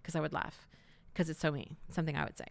because 0.00 0.14
I 0.14 0.20
would 0.20 0.32
laugh 0.32 0.68
because 1.12 1.28
it's 1.28 1.40
so 1.40 1.50
me, 1.50 1.76
something 1.90 2.16
I 2.16 2.22
would 2.22 2.38
say. 2.38 2.46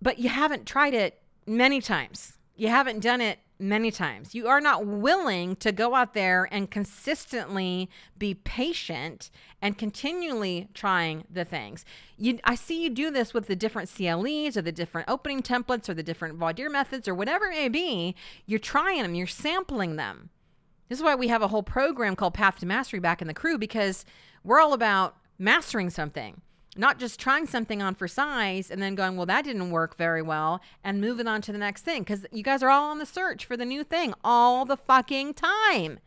But 0.00 0.20
you 0.20 0.28
haven't 0.28 0.64
tried 0.64 0.94
it 0.94 1.20
many 1.44 1.80
times. 1.80 2.38
You 2.54 2.68
haven't 2.68 3.00
done 3.00 3.20
it 3.20 3.40
many 3.62 3.90
times. 3.90 4.34
You 4.34 4.48
are 4.48 4.60
not 4.60 4.84
willing 4.84 5.56
to 5.56 5.72
go 5.72 5.94
out 5.94 6.14
there 6.14 6.48
and 6.50 6.70
consistently 6.70 7.88
be 8.18 8.34
patient 8.34 9.30
and 9.62 9.78
continually 9.78 10.68
trying 10.74 11.24
the 11.30 11.44
things. 11.44 11.84
You, 12.18 12.40
I 12.44 12.56
see 12.56 12.82
you 12.82 12.90
do 12.90 13.10
this 13.10 13.32
with 13.32 13.46
the 13.46 13.56
different 13.56 13.88
CLEs 13.88 14.56
or 14.56 14.62
the 14.62 14.72
different 14.72 15.08
opening 15.08 15.42
templates 15.42 15.88
or 15.88 15.94
the 15.94 16.02
different 16.02 16.36
voir 16.36 16.52
methods 16.68 17.06
or 17.06 17.14
whatever 17.14 17.46
it 17.46 17.52
may 17.52 17.68
be. 17.68 18.14
You're 18.44 18.58
trying 18.58 19.02
them, 19.02 19.14
you're 19.14 19.26
sampling 19.26 19.96
them. 19.96 20.30
This 20.88 20.98
is 20.98 21.04
why 21.04 21.14
we 21.14 21.28
have 21.28 21.40
a 21.40 21.48
whole 21.48 21.62
program 21.62 22.16
called 22.16 22.34
Path 22.34 22.58
to 22.58 22.66
Mastery 22.66 23.00
back 23.00 23.22
in 23.22 23.28
the 23.28 23.32
crew 23.32 23.56
because 23.56 24.04
we're 24.44 24.60
all 24.60 24.74
about 24.74 25.16
mastering 25.38 25.88
something, 25.88 26.42
not 26.76 26.98
just 26.98 27.20
trying 27.20 27.46
something 27.46 27.82
on 27.82 27.94
for 27.94 28.08
size 28.08 28.70
and 28.70 28.80
then 28.80 28.94
going, 28.94 29.16
well, 29.16 29.26
that 29.26 29.44
didn't 29.44 29.70
work 29.70 29.96
very 29.96 30.22
well 30.22 30.60
and 30.82 31.00
moving 31.00 31.28
on 31.28 31.42
to 31.42 31.52
the 31.52 31.58
next 31.58 31.82
thing. 31.82 32.02
Because 32.02 32.26
you 32.32 32.42
guys 32.42 32.62
are 32.62 32.70
all 32.70 32.90
on 32.90 32.98
the 32.98 33.06
search 33.06 33.44
for 33.44 33.56
the 33.56 33.64
new 33.64 33.84
thing 33.84 34.14
all 34.24 34.64
the 34.64 34.76
fucking 34.76 35.34
time. 35.34 35.98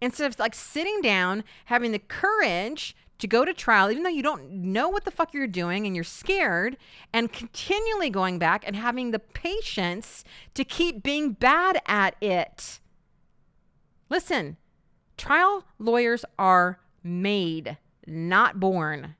Instead 0.00 0.30
of 0.30 0.38
like 0.38 0.54
sitting 0.54 1.00
down, 1.00 1.42
having 1.66 1.92
the 1.92 1.98
courage 1.98 2.96
to 3.18 3.26
go 3.26 3.44
to 3.44 3.54
trial, 3.54 3.90
even 3.90 4.02
though 4.02 4.08
you 4.08 4.22
don't 4.22 4.50
know 4.50 4.88
what 4.88 5.04
the 5.04 5.10
fuck 5.10 5.32
you're 5.32 5.46
doing 5.46 5.86
and 5.86 5.94
you're 5.94 6.04
scared, 6.04 6.76
and 7.12 7.32
continually 7.32 8.10
going 8.10 8.38
back 8.38 8.64
and 8.66 8.76
having 8.76 9.10
the 9.10 9.18
patience 9.18 10.24
to 10.54 10.64
keep 10.64 11.02
being 11.02 11.32
bad 11.32 11.80
at 11.86 12.16
it. 12.20 12.80
Listen, 14.10 14.56
trial 15.16 15.64
lawyers 15.78 16.24
are 16.38 16.80
made, 17.02 17.78
not 18.06 18.60
born. 18.60 19.14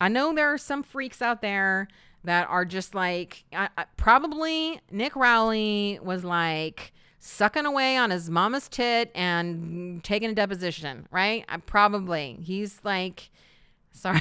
I 0.00 0.08
know 0.08 0.34
there 0.34 0.52
are 0.52 0.58
some 0.58 0.82
freaks 0.82 1.22
out 1.22 1.42
there 1.42 1.88
that 2.24 2.48
are 2.48 2.64
just 2.64 2.94
like, 2.94 3.44
I, 3.52 3.68
I, 3.78 3.84
probably 3.96 4.80
Nick 4.90 5.14
Rowley 5.16 5.98
was 6.02 6.24
like, 6.24 6.92
sucking 7.18 7.66
away 7.66 7.96
on 7.96 8.10
his 8.10 8.30
mama's 8.30 8.68
tit 8.68 9.10
and 9.14 10.02
taking 10.04 10.30
a 10.30 10.34
deposition, 10.34 11.06
right? 11.10 11.44
I 11.48 11.56
probably 11.56 12.38
he's 12.42 12.78
like 12.84 13.30
sorry, 13.96 14.20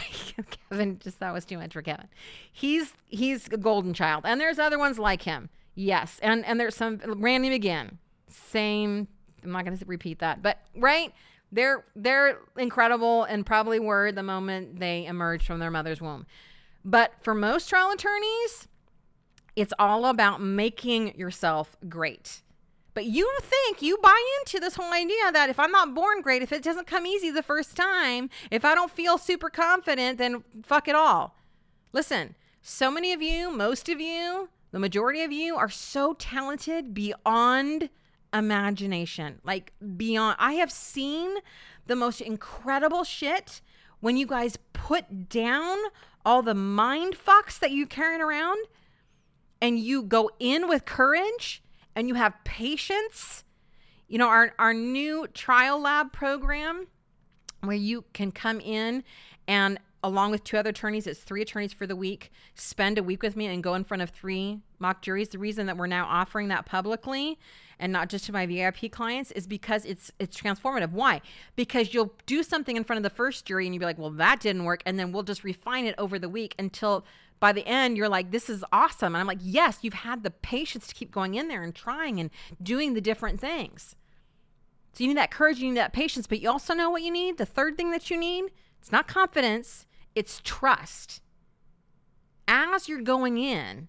Kevin, 0.69 0.99
just 0.99 1.19
that 1.19 1.33
was 1.33 1.43
too 1.45 1.57
much 1.57 1.73
for 1.73 1.81
Kevin. 1.81 2.07
He's 2.51 2.93
he's 3.07 3.47
a 3.51 3.57
golden 3.57 3.93
child. 3.93 4.23
And 4.25 4.39
there's 4.39 4.57
other 4.57 4.79
ones 4.79 4.97
like 4.97 5.21
him. 5.21 5.49
Yes. 5.75 6.19
And 6.23 6.45
and 6.45 6.59
there's 6.59 6.75
some 6.75 6.99
Randi 7.05 7.49
McGinn. 7.49 7.97
Same 8.29 9.07
I'm 9.43 9.51
not 9.51 9.65
gonna 9.65 9.77
repeat 9.85 10.19
that. 10.19 10.41
But 10.41 10.59
right? 10.75 11.13
They're 11.55 11.85
they're 11.95 12.39
incredible 12.57 13.23
and 13.23 13.45
probably 13.45 13.79
were 13.79 14.11
the 14.11 14.23
moment 14.23 14.77
they 14.81 15.05
emerged 15.05 15.47
from 15.47 15.59
their 15.59 15.71
mother's 15.71 16.01
womb. 16.01 16.25
But 16.83 17.13
for 17.21 17.33
most 17.33 17.69
trial 17.69 17.91
attorneys, 17.91 18.67
it's 19.55 19.73
all 19.79 20.05
about 20.05 20.41
making 20.41 21.17
yourself 21.17 21.77
great. 21.87 22.41
But 22.93 23.05
you 23.05 23.31
think 23.41 23.81
you 23.81 23.97
buy 24.03 24.21
into 24.39 24.59
this 24.59 24.75
whole 24.75 24.91
idea 24.91 25.31
that 25.31 25.49
if 25.49 25.57
I'm 25.57 25.71
not 25.71 25.95
born 25.95 26.21
great, 26.21 26.41
if 26.41 26.51
it 26.51 26.61
doesn't 26.61 26.87
come 26.87 27.05
easy 27.05 27.31
the 27.31 27.41
first 27.41 27.75
time, 27.77 28.29
if 28.51 28.65
I 28.65 28.75
don't 28.75 28.91
feel 28.91 29.17
super 29.17 29.49
confident, 29.49 30.17
then 30.17 30.43
fuck 30.61 30.89
it 30.89 30.95
all. 30.95 31.37
Listen, 31.93 32.35
so 32.61 32.91
many 32.91 33.13
of 33.13 33.21
you, 33.21 33.49
most 33.49 33.87
of 33.87 34.01
you, 34.01 34.49
the 34.71 34.79
majority 34.79 35.23
of 35.23 35.31
you 35.31 35.55
are 35.55 35.69
so 35.69 36.15
talented 36.15 36.93
beyond 36.93 37.89
imagination. 38.37 39.39
Like 39.43 39.73
beyond 39.95 40.37
I 40.39 40.53
have 40.53 40.71
seen 40.71 41.35
the 41.87 41.95
most 41.95 42.21
incredible 42.21 43.03
shit 43.03 43.61
when 43.99 44.17
you 44.17 44.27
guys 44.27 44.57
put 44.73 45.29
down 45.29 45.77
all 46.25 46.41
the 46.41 46.55
mind 46.55 47.15
fucks 47.15 47.59
that 47.59 47.71
you 47.71 47.85
carrying 47.85 48.21
around 48.21 48.57
and 49.61 49.79
you 49.79 50.03
go 50.03 50.29
in 50.39 50.67
with 50.67 50.85
courage 50.85 51.63
and 51.95 52.07
you 52.07 52.15
have 52.15 52.33
patience. 52.43 53.43
You 54.07 54.17
know, 54.17 54.27
our, 54.27 54.53
our 54.59 54.73
new 54.73 55.27
trial 55.33 55.81
lab 55.81 56.11
program 56.11 56.87
where 57.61 57.75
you 57.75 58.03
can 58.13 58.31
come 58.31 58.59
in 58.59 59.03
and 59.47 59.79
along 60.07 60.31
with 60.31 60.43
two 60.43 60.57
other 60.57 60.69
attorneys, 60.69 61.07
it's 61.07 61.19
three 61.19 61.41
attorneys 61.41 61.73
for 61.73 61.87
the 61.87 61.95
week, 61.95 62.31
spend 62.53 62.97
a 62.97 63.03
week 63.03 63.23
with 63.23 63.35
me 63.35 63.47
and 63.47 63.63
go 63.63 63.73
in 63.73 63.83
front 63.83 64.03
of 64.03 64.11
three 64.11 64.59
mock 64.79 65.01
juries. 65.01 65.29
The 65.29 65.39
reason 65.39 65.65
that 65.65 65.77
we're 65.77 65.87
now 65.87 66.05
offering 66.05 66.49
that 66.49 66.65
publicly 66.65 67.39
and 67.79 67.91
not 67.91 68.09
just 68.09 68.25
to 68.25 68.31
my 68.31 68.45
VIP 68.45 68.91
clients 68.91 69.31
is 69.31 69.47
because 69.47 69.83
it's 69.83 70.11
it's 70.19 70.39
transformative. 70.39 70.91
Why? 70.91 71.21
Because 71.55 71.93
you'll 71.93 72.13
do 72.25 72.43
something 72.43 72.77
in 72.77 72.83
front 72.83 72.97
of 72.97 73.03
the 73.03 73.09
first 73.09 73.45
jury 73.45 73.65
and 73.65 73.73
you'll 73.73 73.79
be 73.79 73.85
like, 73.85 73.97
well, 73.97 74.11
that 74.11 74.39
didn't 74.39 74.63
work. 74.63 74.83
And 74.85 74.99
then 74.99 75.11
we'll 75.11 75.23
just 75.23 75.43
refine 75.43 75.85
it 75.85 75.95
over 75.97 76.19
the 76.19 76.29
week 76.29 76.55
until 76.59 77.05
by 77.39 77.51
the 77.51 77.67
end 77.67 77.97
you're 77.97 78.09
like 78.09 78.31
this 78.31 78.49
is 78.49 78.63
awesome 78.71 79.13
and 79.13 79.19
i'm 79.19 79.27
like 79.27 79.39
yes 79.41 79.79
you've 79.81 79.93
had 79.93 80.23
the 80.23 80.31
patience 80.31 80.87
to 80.87 80.95
keep 80.95 81.11
going 81.11 81.35
in 81.35 81.49
there 81.49 81.63
and 81.63 81.75
trying 81.75 82.17
and 82.19 82.29
doing 82.63 82.93
the 82.93 83.01
different 83.01 83.41
things 83.41 83.95
so 84.93 85.03
you 85.03 85.09
need 85.09 85.17
that 85.17 85.31
courage 85.31 85.59
you 85.59 85.67
need 85.67 85.77
that 85.77 85.91
patience 85.91 86.27
but 86.27 86.39
you 86.39 86.49
also 86.49 86.73
know 86.73 86.89
what 86.89 87.01
you 87.01 87.11
need 87.11 87.37
the 87.37 87.45
third 87.45 87.75
thing 87.75 87.91
that 87.91 88.09
you 88.09 88.17
need 88.17 88.45
it's 88.79 88.91
not 88.91 89.05
confidence 89.07 89.85
it's 90.15 90.41
trust 90.43 91.21
as 92.47 92.87
you're 92.87 93.01
going 93.01 93.37
in 93.37 93.87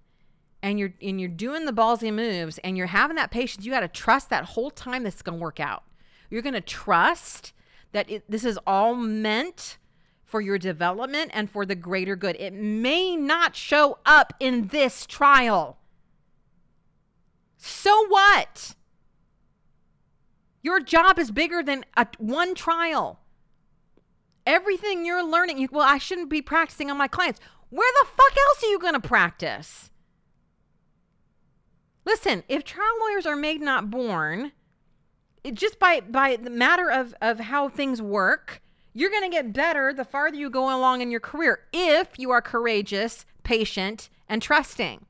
and 0.63 0.79
you're 0.79 0.95
and 1.01 1.21
you're 1.21 1.29
doing 1.29 1.65
the 1.65 1.73
ballsy 1.73 2.13
moves 2.13 2.59
and 2.59 2.77
you're 2.77 2.87
having 2.89 3.17
that 3.17 3.31
patience 3.31 3.65
you 3.65 3.73
got 3.73 3.81
to 3.81 3.89
trust 3.89 4.31
that 4.31 4.45
whole 4.45 4.71
time 4.71 5.03
this 5.03 5.17
is 5.17 5.23
going 5.23 5.39
to 5.39 5.43
work 5.43 5.61
out 5.61 5.85
you're 6.31 6.43
going 6.43 6.55
to 6.55 6.61
trust 6.61 7.53
that 7.93 8.11
it, 8.11 8.25
this 8.29 8.45
is 8.45 8.59
all 8.67 8.95
meant 8.95 9.79
for 10.27 10.41
your 10.41 10.59
development 10.59 11.31
and 11.33 11.49
for 11.49 11.65
the 11.65 11.75
greater 11.75 12.17
good. 12.17 12.37
It 12.39 12.53
may 12.53 13.17
not 13.17 13.57
show 13.57 13.99
up 14.05 14.35
in 14.41 14.69
this 14.69 15.07
trial. 15.07 15.79
So 17.57 18.07
what? 18.09 18.75
Your 20.63 20.81
job 20.81 21.19
is 21.19 21.31
bigger 21.31 21.63
than 21.63 21.85
a, 21.97 22.09
one 22.19 22.55
trial. 22.55 23.21
Everything 24.47 25.05
you're 25.05 25.29
learning, 25.29 25.59
you, 25.59 25.69
well, 25.73 25.87
I 25.87 25.99
shouldn't 25.99 26.31
be 26.31 26.41
practicing 26.41 26.91
on 26.91 26.97
my 26.97 27.09
clients. 27.09 27.41
Where 27.71 27.93
the 28.01 28.07
fuck 28.07 28.37
else 28.47 28.63
are 28.63 28.69
you 28.69 28.79
going 28.79 28.95
to 28.95 29.01
practice? 29.01 29.91
Listen, 32.05 32.45
if 32.49 32.63
trial 32.63 32.87
lawyers 33.01 33.27
are 33.27 33.37
made 33.37 33.61
not 33.61 33.91
born, 33.91 34.53
it, 35.43 35.55
just 35.55 35.81
by 35.81 36.01
by 36.01 36.37
the 36.37 36.51
matter 36.51 36.89
of 36.89 37.15
of 37.21 37.41
how 37.41 37.69
things 37.69 38.01
work, 38.01 38.63
you're 38.93 39.11
going 39.11 39.29
to 39.29 39.37
get 39.37 39.53
better 39.53 39.93
the 39.93 40.05
farther 40.05 40.37
you 40.37 40.49
go 40.49 40.75
along 40.75 41.01
in 41.01 41.11
your 41.11 41.21
career 41.21 41.61
if 41.73 42.19
you 42.19 42.31
are 42.31 42.41
courageous, 42.41 43.27
patient, 43.43 44.09
and 44.29 44.41
trusting. 44.41 45.05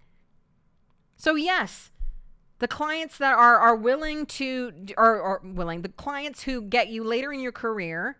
So, 1.16 1.34
yes, 1.34 1.92
the 2.58 2.68
clients 2.68 3.18
that 3.18 3.34
are, 3.34 3.58
are 3.58 3.76
willing 3.76 4.26
to, 4.26 4.72
are, 4.96 5.20
or 5.20 5.40
willing, 5.44 5.82
the 5.82 5.88
clients 5.88 6.42
who 6.42 6.62
get 6.62 6.88
you 6.88 7.04
later 7.04 7.32
in 7.32 7.40
your 7.40 7.52
career 7.52 8.16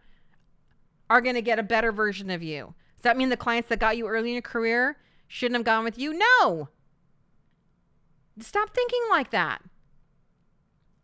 are 1.09 1.21
going 1.21 1.35
to 1.35 1.43
get 1.43 1.59
a 1.59 1.63
better 1.63 1.93
version 1.93 2.31
of 2.31 2.43
you. 2.43 2.75
Does 2.97 3.03
that 3.03 3.17
mean 3.17 3.29
the 3.29 3.37
clients 3.37 3.69
that 3.69 3.79
got 3.79 3.97
you 3.97 4.09
early 4.09 4.31
in 4.31 4.35
your 4.35 4.43
career 4.43 4.97
shouldn't 5.29 5.57
have 5.57 5.65
gone 5.65 5.85
with 5.85 5.99
you? 5.99 6.13
No. 6.13 6.69
Stop 8.41 8.71
thinking 8.71 9.03
like 9.11 9.31
that. 9.31 9.63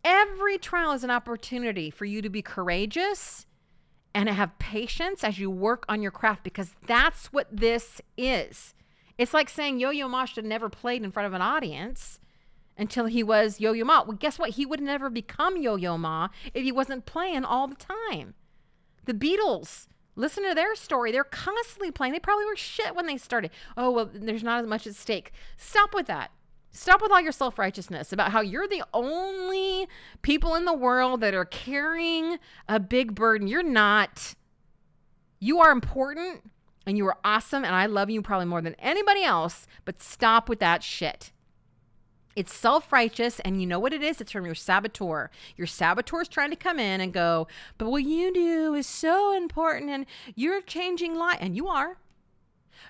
Every 0.05 0.59
trial 0.59 0.93
is 0.93 1.05
an 1.05 1.11
opportunity 1.11 1.91
for 1.91 2.05
you 2.05 2.23
to 2.23 2.29
be 2.29 2.43
courageous 2.43 3.47
and 4.15 4.29
have 4.29 4.59
patience 4.59 5.25
as 5.25 5.39
you 5.39 5.51
work 5.51 5.85
on 5.89 6.03
your 6.03 6.11
craft 6.11 6.43
because 6.43 6.75
that's 6.87 7.33
what 7.33 7.47
this 7.51 8.01
is. 8.17 8.75
It's 9.17 9.33
like 9.33 9.49
saying 9.49 9.79
Yo 9.79 9.91
Yo 9.91 10.09
Ma 10.09 10.25
should 10.25 10.45
have 10.45 10.49
never 10.49 10.69
played 10.69 11.03
in 11.03 11.13
front 11.13 11.27
of 11.27 11.33
an 11.33 11.43
audience 11.43 12.19
until 12.77 13.07
he 13.07 13.23
was 13.23 13.61
Yo 13.61 13.73
Yo 13.73 13.85
Ma. 13.85 14.03
Well, 14.03 14.17
guess 14.17 14.39
what? 14.39 14.51
He 14.51 14.67
would 14.67 14.81
never 14.81 15.09
become 15.09 15.57
Yo 15.57 15.77
Yo 15.77 15.97
Ma 15.97 16.29
if 16.53 16.65
he 16.65 16.73
wasn't 16.73 17.07
playing 17.07 17.45
all 17.45 17.69
the 17.69 17.77
time. 17.77 18.35
The 19.05 19.15
Beatles, 19.15 19.87
listen 20.17 20.47
to 20.49 20.55
their 20.55 20.75
story. 20.75 21.13
They're 21.13 21.25
constantly 21.25 21.91
playing. 21.91 22.13
They 22.13 22.19
probably 22.21 22.45
were 22.47 22.57
shit 22.57 22.95
when 22.95 23.07
they 23.07 23.17
started. 23.17 23.51
Oh, 23.77 23.91
well, 23.91 24.11
there's 24.13 24.43
not 24.43 24.61
as 24.61 24.67
much 24.67 24.87
at 24.87 24.95
stake. 24.95 25.33
Stop 25.57 25.95
with 25.95 26.07
that. 26.07 26.31
Stop 26.71 27.03
with 27.03 27.13
all 27.13 27.21
your 27.21 27.33
self 27.33 27.59
righteousness 27.59 28.13
about 28.13 28.33
how 28.33 28.41
you're 28.41 28.69
the 28.69 28.83
only 28.95 29.87
people 30.23 30.55
in 30.55 30.65
the 30.65 30.73
world 30.73 31.21
that 31.21 31.35
are 31.35 31.45
carrying 31.45 32.39
a 32.69 32.81
big 32.81 33.15
burden. 33.15 33.47
You're 33.47 33.63
not. 33.63 34.35
You 35.39 35.61
are 35.61 35.71
important 35.71 36.51
and 36.87 36.97
you 36.97 37.07
are 37.07 37.19
awesome, 37.25 37.65
and 37.65 37.75
I 37.75 37.87
love 37.87 38.11
you 38.11 38.23
probably 38.23 38.47
more 38.47 38.63
than 38.63 38.75
anybody 38.79 39.23
else, 39.23 39.67
but 39.85 40.03
stop 40.03 40.49
with 40.49 40.61
that 40.61 40.83
shit. 40.83 41.32
It's 42.35 42.55
self 42.55 42.93
righteous, 42.93 43.41
and 43.41 43.61
you 43.61 43.67
know 43.67 43.79
what 43.79 43.93
it 43.93 44.03
is? 44.03 44.21
It's 44.21 44.33
from 44.33 44.47
your 44.47 44.55
saboteur. 44.55 45.31
Your 45.57 45.67
saboteur 45.67 46.23
is 46.23 46.29
trying 46.29 46.51
to 46.51 46.57
come 46.57 46.79
in 46.79 47.01
and 47.01 47.13
go, 47.13 47.47
but 47.79 47.91
what 47.91 48.05
you 48.05 48.33
do 48.33 48.75
is 48.75 48.87
so 48.87 49.37
important, 49.37 49.91
and 49.91 50.07
you're 50.35 50.63
changing 50.63 51.15
life, 51.15 51.39
and 51.41 51.57
you 51.57 51.69
are. 51.69 51.99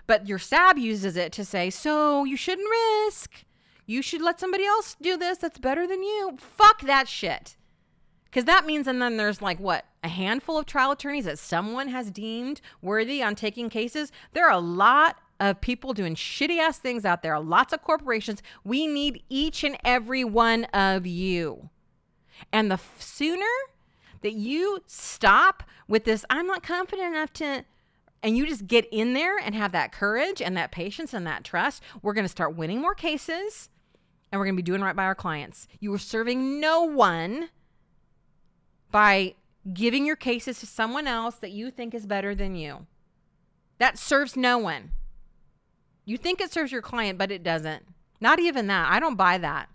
But 0.06 0.26
your 0.28 0.38
sab 0.38 0.78
uses 0.78 1.16
it 1.16 1.32
to 1.32 1.44
say, 1.44 1.70
so 1.70 2.24
you 2.24 2.36
shouldn't 2.36 2.68
risk 2.68 3.44
you 3.86 4.02
should 4.02 4.22
let 4.22 4.40
somebody 4.40 4.64
else 4.64 4.96
do 5.00 5.16
this 5.16 5.38
that's 5.38 5.58
better 5.58 5.86
than 5.86 6.02
you. 6.02 6.36
Fuck 6.38 6.82
that 6.82 7.08
shit. 7.08 7.56
Because 8.24 8.44
that 8.44 8.64
means, 8.64 8.86
and 8.86 9.02
then 9.02 9.16
there's 9.16 9.42
like 9.42 9.60
what, 9.60 9.84
a 10.02 10.08
handful 10.08 10.56
of 10.56 10.66
trial 10.66 10.92
attorneys 10.92 11.26
that 11.26 11.38
someone 11.38 11.88
has 11.88 12.10
deemed 12.10 12.60
worthy 12.80 13.22
on 13.22 13.34
taking 13.34 13.68
cases. 13.68 14.10
There 14.32 14.46
are 14.46 14.52
a 14.52 14.58
lot 14.58 15.18
of 15.42 15.60
people 15.60 15.92
doing 15.92 16.14
shitty 16.14 16.58
ass 16.58 16.78
things 16.78 17.04
out 17.04 17.22
there, 17.22 17.38
lots 17.40 17.72
of 17.72 17.82
corporations. 17.82 18.42
We 18.62 18.86
need 18.86 19.24
each 19.28 19.64
and 19.64 19.76
every 19.84 20.22
one 20.22 20.64
of 20.66 21.04
you. 21.04 21.68
And 22.52 22.70
the 22.70 22.78
sooner 22.98 23.44
that 24.20 24.34
you 24.34 24.84
stop 24.86 25.64
with 25.88 26.04
this, 26.04 26.24
I'm 26.30 26.46
not 26.46 26.62
confident 26.62 27.16
enough 27.16 27.32
to, 27.34 27.64
and 28.22 28.36
you 28.36 28.46
just 28.46 28.68
get 28.68 28.86
in 28.92 29.14
there 29.14 29.36
and 29.36 29.56
have 29.56 29.72
that 29.72 29.90
courage 29.90 30.40
and 30.40 30.56
that 30.56 30.70
patience 30.70 31.12
and 31.12 31.26
that 31.26 31.42
trust, 31.42 31.82
we're 32.02 32.14
going 32.14 32.24
to 32.24 32.28
start 32.28 32.54
winning 32.54 32.80
more 32.80 32.94
cases 32.94 33.68
and 34.30 34.38
we're 34.38 34.46
going 34.46 34.56
to 34.56 34.62
be 34.62 34.66
doing 34.66 34.80
right 34.80 34.94
by 34.94 35.04
our 35.04 35.16
clients. 35.16 35.66
You 35.80 35.92
are 35.92 35.98
serving 35.98 36.60
no 36.60 36.84
one 36.84 37.48
by 38.92 39.34
giving 39.72 40.06
your 40.06 40.16
cases 40.16 40.60
to 40.60 40.66
someone 40.66 41.08
else 41.08 41.34
that 41.36 41.50
you 41.50 41.72
think 41.72 41.94
is 41.94 42.06
better 42.06 42.32
than 42.32 42.54
you. 42.54 42.86
That 43.78 43.98
serves 43.98 44.36
no 44.36 44.56
one. 44.58 44.92
You 46.04 46.16
think 46.16 46.40
it 46.40 46.52
serves 46.52 46.72
your 46.72 46.82
client, 46.82 47.18
but 47.18 47.30
it 47.30 47.42
doesn't. 47.42 47.84
Not 48.20 48.38
even 48.38 48.66
that. 48.68 48.90
I 48.90 49.00
don't 49.00 49.16
buy 49.16 49.38
that. 49.38 49.68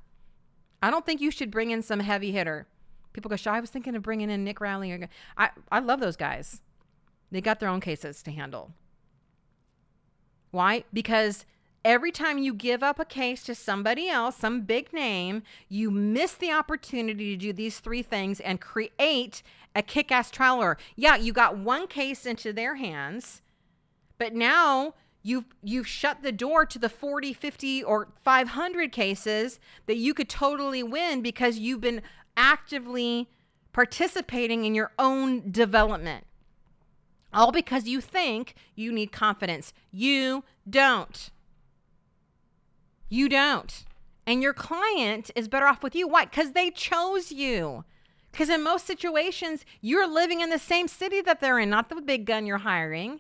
I 0.81 0.91
don't 0.91 1.05
think 1.05 1.21
you 1.21 1.31
should 1.31 1.51
bring 1.51 1.71
in 1.71 1.81
some 1.81 1.99
heavy 1.99 2.31
hitter. 2.31 2.67
People 3.13 3.29
go, 3.29 3.37
I 3.49 3.59
was 3.59 3.69
thinking 3.69 3.95
of 3.95 4.03
bringing 4.03 4.29
in 4.29 4.43
Nick 4.43 4.61
Rowley. 4.61 5.07
I, 5.37 5.49
I 5.71 5.79
love 5.79 5.99
those 5.99 6.15
guys. 6.15 6.61
They 7.31 7.41
got 7.41 7.59
their 7.59 7.69
own 7.69 7.81
cases 7.81 8.21
to 8.23 8.31
handle. 8.31 8.71
Why? 10.51 10.83
Because 10.93 11.45
every 11.83 12.11
time 12.11 12.37
you 12.37 12.53
give 12.53 12.83
up 12.83 12.99
a 12.99 13.05
case 13.05 13.43
to 13.43 13.55
somebody 13.55 14.07
else, 14.07 14.35
some 14.35 14.61
big 14.61 14.93
name, 14.93 15.43
you 15.67 15.89
miss 15.89 16.33
the 16.33 16.51
opportunity 16.51 17.35
to 17.35 17.37
do 17.37 17.53
these 17.53 17.79
three 17.79 18.01
things 18.01 18.39
and 18.39 18.61
create 18.61 19.41
a 19.75 19.81
kick 19.81 20.11
ass 20.11 20.31
trial 20.31 20.57
lawyer. 20.57 20.77
Yeah, 20.95 21.15
you 21.15 21.33
got 21.33 21.57
one 21.57 21.87
case 21.87 22.25
into 22.25 22.53
their 22.53 22.75
hands, 22.75 23.41
but 24.17 24.33
now 24.33 24.93
you've 25.23 25.45
you've 25.61 25.87
shut 25.87 26.23
the 26.23 26.31
door 26.31 26.65
to 26.65 26.79
the 26.79 26.89
40 26.89 27.33
50 27.33 27.83
or 27.83 28.07
500 28.23 28.91
cases 28.91 29.59
that 29.85 29.97
you 29.97 30.13
could 30.13 30.29
totally 30.29 30.83
win 30.83 31.21
because 31.21 31.59
you've 31.59 31.81
been 31.81 32.01
actively 32.35 33.29
participating 33.73 34.65
in 34.65 34.73
your 34.73 34.91
own 34.97 35.51
development. 35.51 36.25
All 37.33 37.51
because 37.51 37.87
you 37.87 38.01
think 38.01 38.55
you 38.75 38.91
need 38.91 39.11
confidence. 39.11 39.73
You 39.91 40.43
don't. 40.67 41.29
You 43.09 43.29
don't. 43.29 43.85
And 44.25 44.41
your 44.41 44.53
client 44.53 45.31
is 45.35 45.47
better 45.47 45.67
off 45.67 45.83
with 45.83 45.95
you. 45.95 46.07
Why? 46.07 46.25
Because 46.25 46.53
they 46.53 46.71
chose 46.71 47.31
you. 47.31 47.85
Because 48.31 48.49
in 48.49 48.63
most 48.63 48.85
situations 48.85 49.65
you're 49.81 50.07
living 50.07 50.41
in 50.41 50.49
the 50.49 50.59
same 50.59 50.87
city 50.87 51.21
that 51.21 51.39
they're 51.39 51.59
in 51.59 51.69
not 51.69 51.89
the 51.89 52.01
big 52.01 52.25
gun 52.25 52.45
you're 52.45 52.59
hiring 52.59 53.19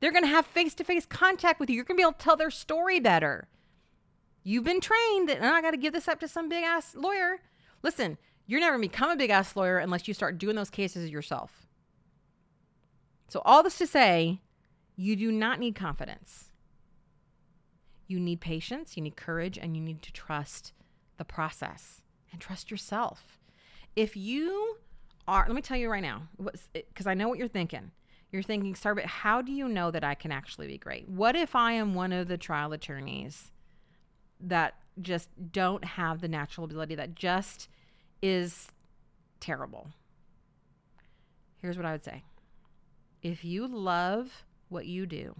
they're 0.00 0.12
going 0.12 0.24
to 0.24 0.28
have 0.28 0.46
face 0.46 0.74
to 0.74 0.84
face 0.84 1.06
contact 1.06 1.60
with 1.60 1.70
you. 1.70 1.76
You're 1.76 1.84
going 1.84 1.96
to 1.96 2.00
be 2.00 2.04
able 2.04 2.12
to 2.12 2.18
tell 2.18 2.36
their 2.36 2.50
story 2.50 3.00
better. 3.00 3.48
You've 4.42 4.64
been 4.64 4.80
trained 4.80 5.28
that, 5.28 5.38
oh, 5.40 5.48
I 5.48 5.62
got 5.62 5.72
to 5.72 5.76
give 5.76 5.92
this 5.92 6.08
up 6.08 6.20
to 6.20 6.28
some 6.28 6.48
big 6.48 6.62
ass 6.62 6.94
lawyer. 6.94 7.38
Listen, 7.82 8.18
you're 8.46 8.60
never 8.60 8.76
going 8.76 8.88
to 8.88 8.88
become 8.88 9.10
a 9.10 9.16
big 9.16 9.30
ass 9.30 9.56
lawyer 9.56 9.78
unless 9.78 10.06
you 10.06 10.14
start 10.14 10.38
doing 10.38 10.56
those 10.56 10.70
cases 10.70 11.10
yourself. 11.10 11.66
So, 13.28 13.42
all 13.44 13.62
this 13.62 13.78
to 13.78 13.86
say, 13.86 14.40
you 14.94 15.16
do 15.16 15.32
not 15.32 15.58
need 15.58 15.74
confidence. 15.74 16.50
You 18.06 18.20
need 18.20 18.40
patience, 18.40 18.96
you 18.96 19.02
need 19.02 19.16
courage, 19.16 19.58
and 19.58 19.76
you 19.76 19.82
need 19.82 20.00
to 20.02 20.12
trust 20.12 20.72
the 21.16 21.24
process 21.24 22.02
and 22.30 22.40
trust 22.40 22.70
yourself. 22.70 23.40
If 23.96 24.16
you 24.16 24.76
are, 25.26 25.44
let 25.46 25.56
me 25.56 25.62
tell 25.62 25.76
you 25.76 25.90
right 25.90 26.02
now, 26.02 26.28
because 26.72 27.06
I 27.06 27.14
know 27.14 27.28
what 27.28 27.38
you're 27.38 27.48
thinking. 27.48 27.90
You're 28.32 28.42
thinking, 28.42 28.74
Sari, 28.74 28.96
but 28.96 29.06
how 29.06 29.40
do 29.40 29.52
you 29.52 29.68
know 29.68 29.90
that 29.90 30.04
I 30.04 30.14
can 30.14 30.32
actually 30.32 30.66
be 30.66 30.78
great? 30.78 31.08
What 31.08 31.36
if 31.36 31.54
I 31.54 31.72
am 31.72 31.94
one 31.94 32.12
of 32.12 32.28
the 32.28 32.36
trial 32.36 32.72
attorneys 32.72 33.52
that 34.40 34.74
just 35.00 35.28
don't 35.52 35.84
have 35.84 36.20
the 36.20 36.28
natural 36.28 36.64
ability, 36.64 36.96
that 36.96 37.14
just 37.14 37.68
is 38.20 38.68
terrible? 39.40 39.90
Here's 41.62 41.76
what 41.76 41.86
I 41.86 41.92
would 41.92 42.04
say 42.04 42.22
if 43.22 43.44
you 43.44 43.66
love 43.66 44.44
what 44.68 44.86
you 44.86 45.06
do, 45.06 45.34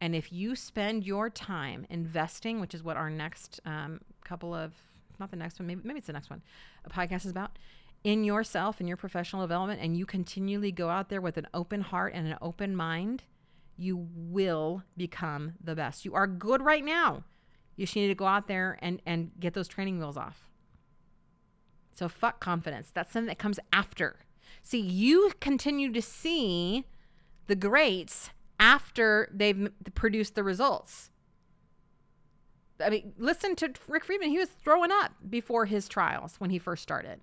and 0.00 0.14
if 0.14 0.32
you 0.32 0.56
spend 0.56 1.04
your 1.04 1.28
time 1.28 1.86
investing, 1.90 2.60
which 2.60 2.74
is 2.74 2.82
what 2.82 2.96
our 2.96 3.10
next 3.10 3.60
um, 3.66 4.00
couple 4.24 4.54
of, 4.54 4.72
not 5.18 5.30
the 5.30 5.36
next 5.36 5.58
one, 5.58 5.66
maybe, 5.66 5.82
maybe 5.84 5.98
it's 5.98 6.06
the 6.06 6.12
next 6.12 6.30
one, 6.30 6.42
a 6.84 6.90
podcast 6.90 7.24
is 7.24 7.30
about, 7.30 7.58
in 8.04 8.24
yourself 8.24 8.80
and 8.80 8.88
your 8.88 8.96
professional 8.96 9.42
development 9.42 9.80
and 9.82 9.96
you 9.96 10.06
continually 10.06 10.72
go 10.72 10.88
out 10.88 11.08
there 11.08 11.20
with 11.20 11.36
an 11.36 11.46
open 11.52 11.82
heart 11.82 12.12
and 12.14 12.26
an 12.26 12.36
open 12.40 12.74
mind, 12.74 13.24
you 13.76 14.08
will 14.14 14.82
become 14.96 15.54
the 15.62 15.74
best. 15.74 16.04
You 16.04 16.14
are 16.14 16.26
good 16.26 16.62
right 16.62 16.84
now. 16.84 17.24
You 17.76 17.86
just 17.86 17.96
need 17.96 18.08
to 18.08 18.14
go 18.14 18.26
out 18.26 18.46
there 18.46 18.78
and, 18.82 19.00
and 19.06 19.30
get 19.38 19.54
those 19.54 19.68
training 19.68 19.98
wheels 19.98 20.16
off. 20.16 20.48
So 21.94 22.08
fuck 22.08 22.40
confidence. 22.40 22.90
That's 22.92 23.12
something 23.12 23.28
that 23.28 23.38
comes 23.38 23.60
after. 23.72 24.20
See, 24.62 24.80
you 24.80 25.32
continue 25.40 25.92
to 25.92 26.02
see 26.02 26.86
the 27.46 27.56
greats 27.56 28.30
after 28.58 29.28
they've 29.32 29.70
produced 29.94 30.34
the 30.34 30.42
results. 30.42 31.10
I 32.82 32.90
mean, 32.90 33.12
listen 33.18 33.56
to 33.56 33.72
Rick 33.88 34.04
Friedman. 34.04 34.30
He 34.30 34.38
was 34.38 34.48
throwing 34.48 34.90
up 34.90 35.12
before 35.28 35.66
his 35.66 35.88
trials 35.88 36.36
when 36.38 36.50
he 36.50 36.58
first 36.58 36.82
started. 36.82 37.20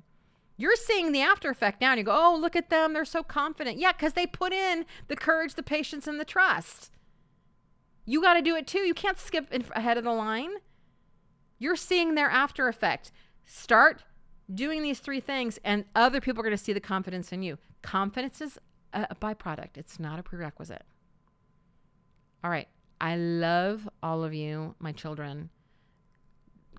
You're 0.58 0.76
seeing 0.76 1.12
the 1.12 1.22
after 1.22 1.50
effect 1.50 1.80
now 1.80 1.92
and 1.92 2.00
you 2.00 2.04
go, 2.04 2.16
oh, 2.16 2.36
look 2.36 2.56
at 2.56 2.70
them. 2.70 2.94
They're 2.94 3.06
so 3.06 3.24
confident. 3.24 3.78
Yeah, 3.78 3.92
because 3.92 4.14
they 4.14 4.26
put 4.26 4.54
in 4.54 4.86
the 5.08 5.16
courage, 5.16 5.54
the 5.54 5.64
patience, 5.64 6.08
and 6.08 6.20
the 6.20 6.26
trust. 6.26 6.92
You 8.06 8.22
got 8.22 8.34
to 8.34 8.42
do 8.42 8.56
it 8.56 8.66
too. 8.66 8.80
You 8.80 8.94
can't 8.94 9.20
skip 9.20 9.52
ahead 9.76 9.98
of 9.98 10.04
the 10.04 10.12
line. 10.12 10.52
You're 11.60 11.76
seeing 11.76 12.16
their 12.16 12.30
after 12.30 12.68
effect. 12.68 13.12
Start 13.46 14.04
doing 14.54 14.82
these 14.82 15.00
three 15.00 15.20
things, 15.20 15.60
and 15.64 15.86
other 15.94 16.22
people 16.22 16.42
are 16.42 16.44
going 16.44 16.58
to 16.58 16.64
see 16.64 16.74
the 16.74 16.80
confidence 16.80 17.32
in 17.32 17.44
you. 17.44 17.58
Confidence 17.82 18.42
is 18.42 18.58
a 18.94 19.16
byproduct, 19.16 19.76
it's 19.76 20.00
not 20.00 20.20
a 20.20 20.24
prerequisite. 20.24 20.84
All 22.44 22.50
right. 22.50 22.68
I 23.00 23.16
love 23.16 23.88
all 24.02 24.24
of 24.24 24.34
you, 24.34 24.76
my 24.80 24.92
children. 24.92 25.50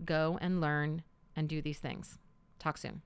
Go 0.05 0.38
and 0.41 0.61
learn 0.61 1.03
and 1.37 1.49
do 1.49 1.62
these 1.62 1.79
things. 1.79 2.19
Talk 2.59 2.79
soon. 2.79 3.03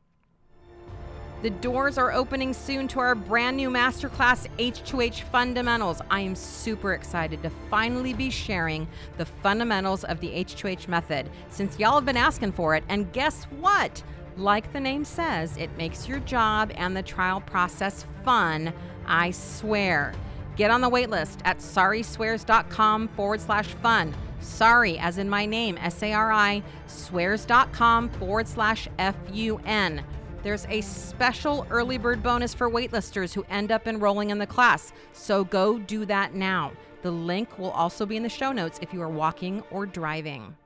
The 1.42 1.50
doors 1.50 1.98
are 1.98 2.12
opening 2.12 2.54
soon 2.54 2.86
to 2.88 3.00
our 3.00 3.16
brand 3.16 3.56
new 3.56 3.68
masterclass, 3.68 4.46
H2H 4.58 5.22
Fundamentals. 5.22 6.00
I 6.08 6.20
am 6.20 6.36
super 6.36 6.94
excited 6.94 7.42
to 7.42 7.50
finally 7.68 8.12
be 8.12 8.30
sharing 8.30 8.86
the 9.18 9.26
fundamentals 9.26 10.04
of 10.04 10.20
the 10.20 10.28
H2H 10.28 10.86
method 10.86 11.28
since 11.50 11.80
y'all 11.80 11.96
have 11.96 12.04
been 12.04 12.16
asking 12.16 12.52
for 12.52 12.76
it. 12.76 12.84
And 12.88 13.12
guess 13.12 13.42
what? 13.58 14.04
Like 14.36 14.72
the 14.72 14.78
name 14.78 15.04
says, 15.04 15.56
it 15.56 15.76
makes 15.76 16.06
your 16.06 16.20
job 16.20 16.70
and 16.76 16.96
the 16.96 17.02
trial 17.02 17.40
process 17.40 18.06
fun, 18.24 18.72
I 19.04 19.32
swear. 19.32 20.14
Get 20.54 20.70
on 20.70 20.80
the 20.80 20.90
waitlist 20.90 21.38
at 21.44 21.58
sariswears.com 21.58 23.08
forward 23.08 23.40
slash 23.40 23.66
fun. 23.66 24.14
Sari, 24.38 24.96
as 24.98 25.18
in 25.18 25.28
my 25.28 25.46
name, 25.46 25.76
S 25.78 26.04
A 26.04 26.12
R 26.12 26.30
I, 26.30 26.62
swears.com 26.86 28.10
forward 28.10 28.46
slash 28.46 28.86
F 28.98 29.16
U 29.32 29.60
N. 29.64 30.04
There's 30.42 30.66
a 30.68 30.80
special 30.80 31.66
early 31.70 31.98
bird 31.98 32.22
bonus 32.22 32.52
for 32.52 32.68
waitlisters 32.68 33.32
who 33.32 33.44
end 33.48 33.70
up 33.70 33.86
enrolling 33.86 34.30
in 34.30 34.38
the 34.38 34.46
class. 34.46 34.92
So 35.12 35.44
go 35.44 35.78
do 35.78 36.04
that 36.06 36.34
now. 36.34 36.72
The 37.02 37.12
link 37.12 37.58
will 37.58 37.70
also 37.70 38.06
be 38.06 38.16
in 38.16 38.22
the 38.24 38.28
show 38.28 38.50
notes 38.50 38.80
if 38.82 38.92
you 38.92 39.02
are 39.02 39.08
walking 39.08 39.62
or 39.70 39.86
driving. 39.86 40.56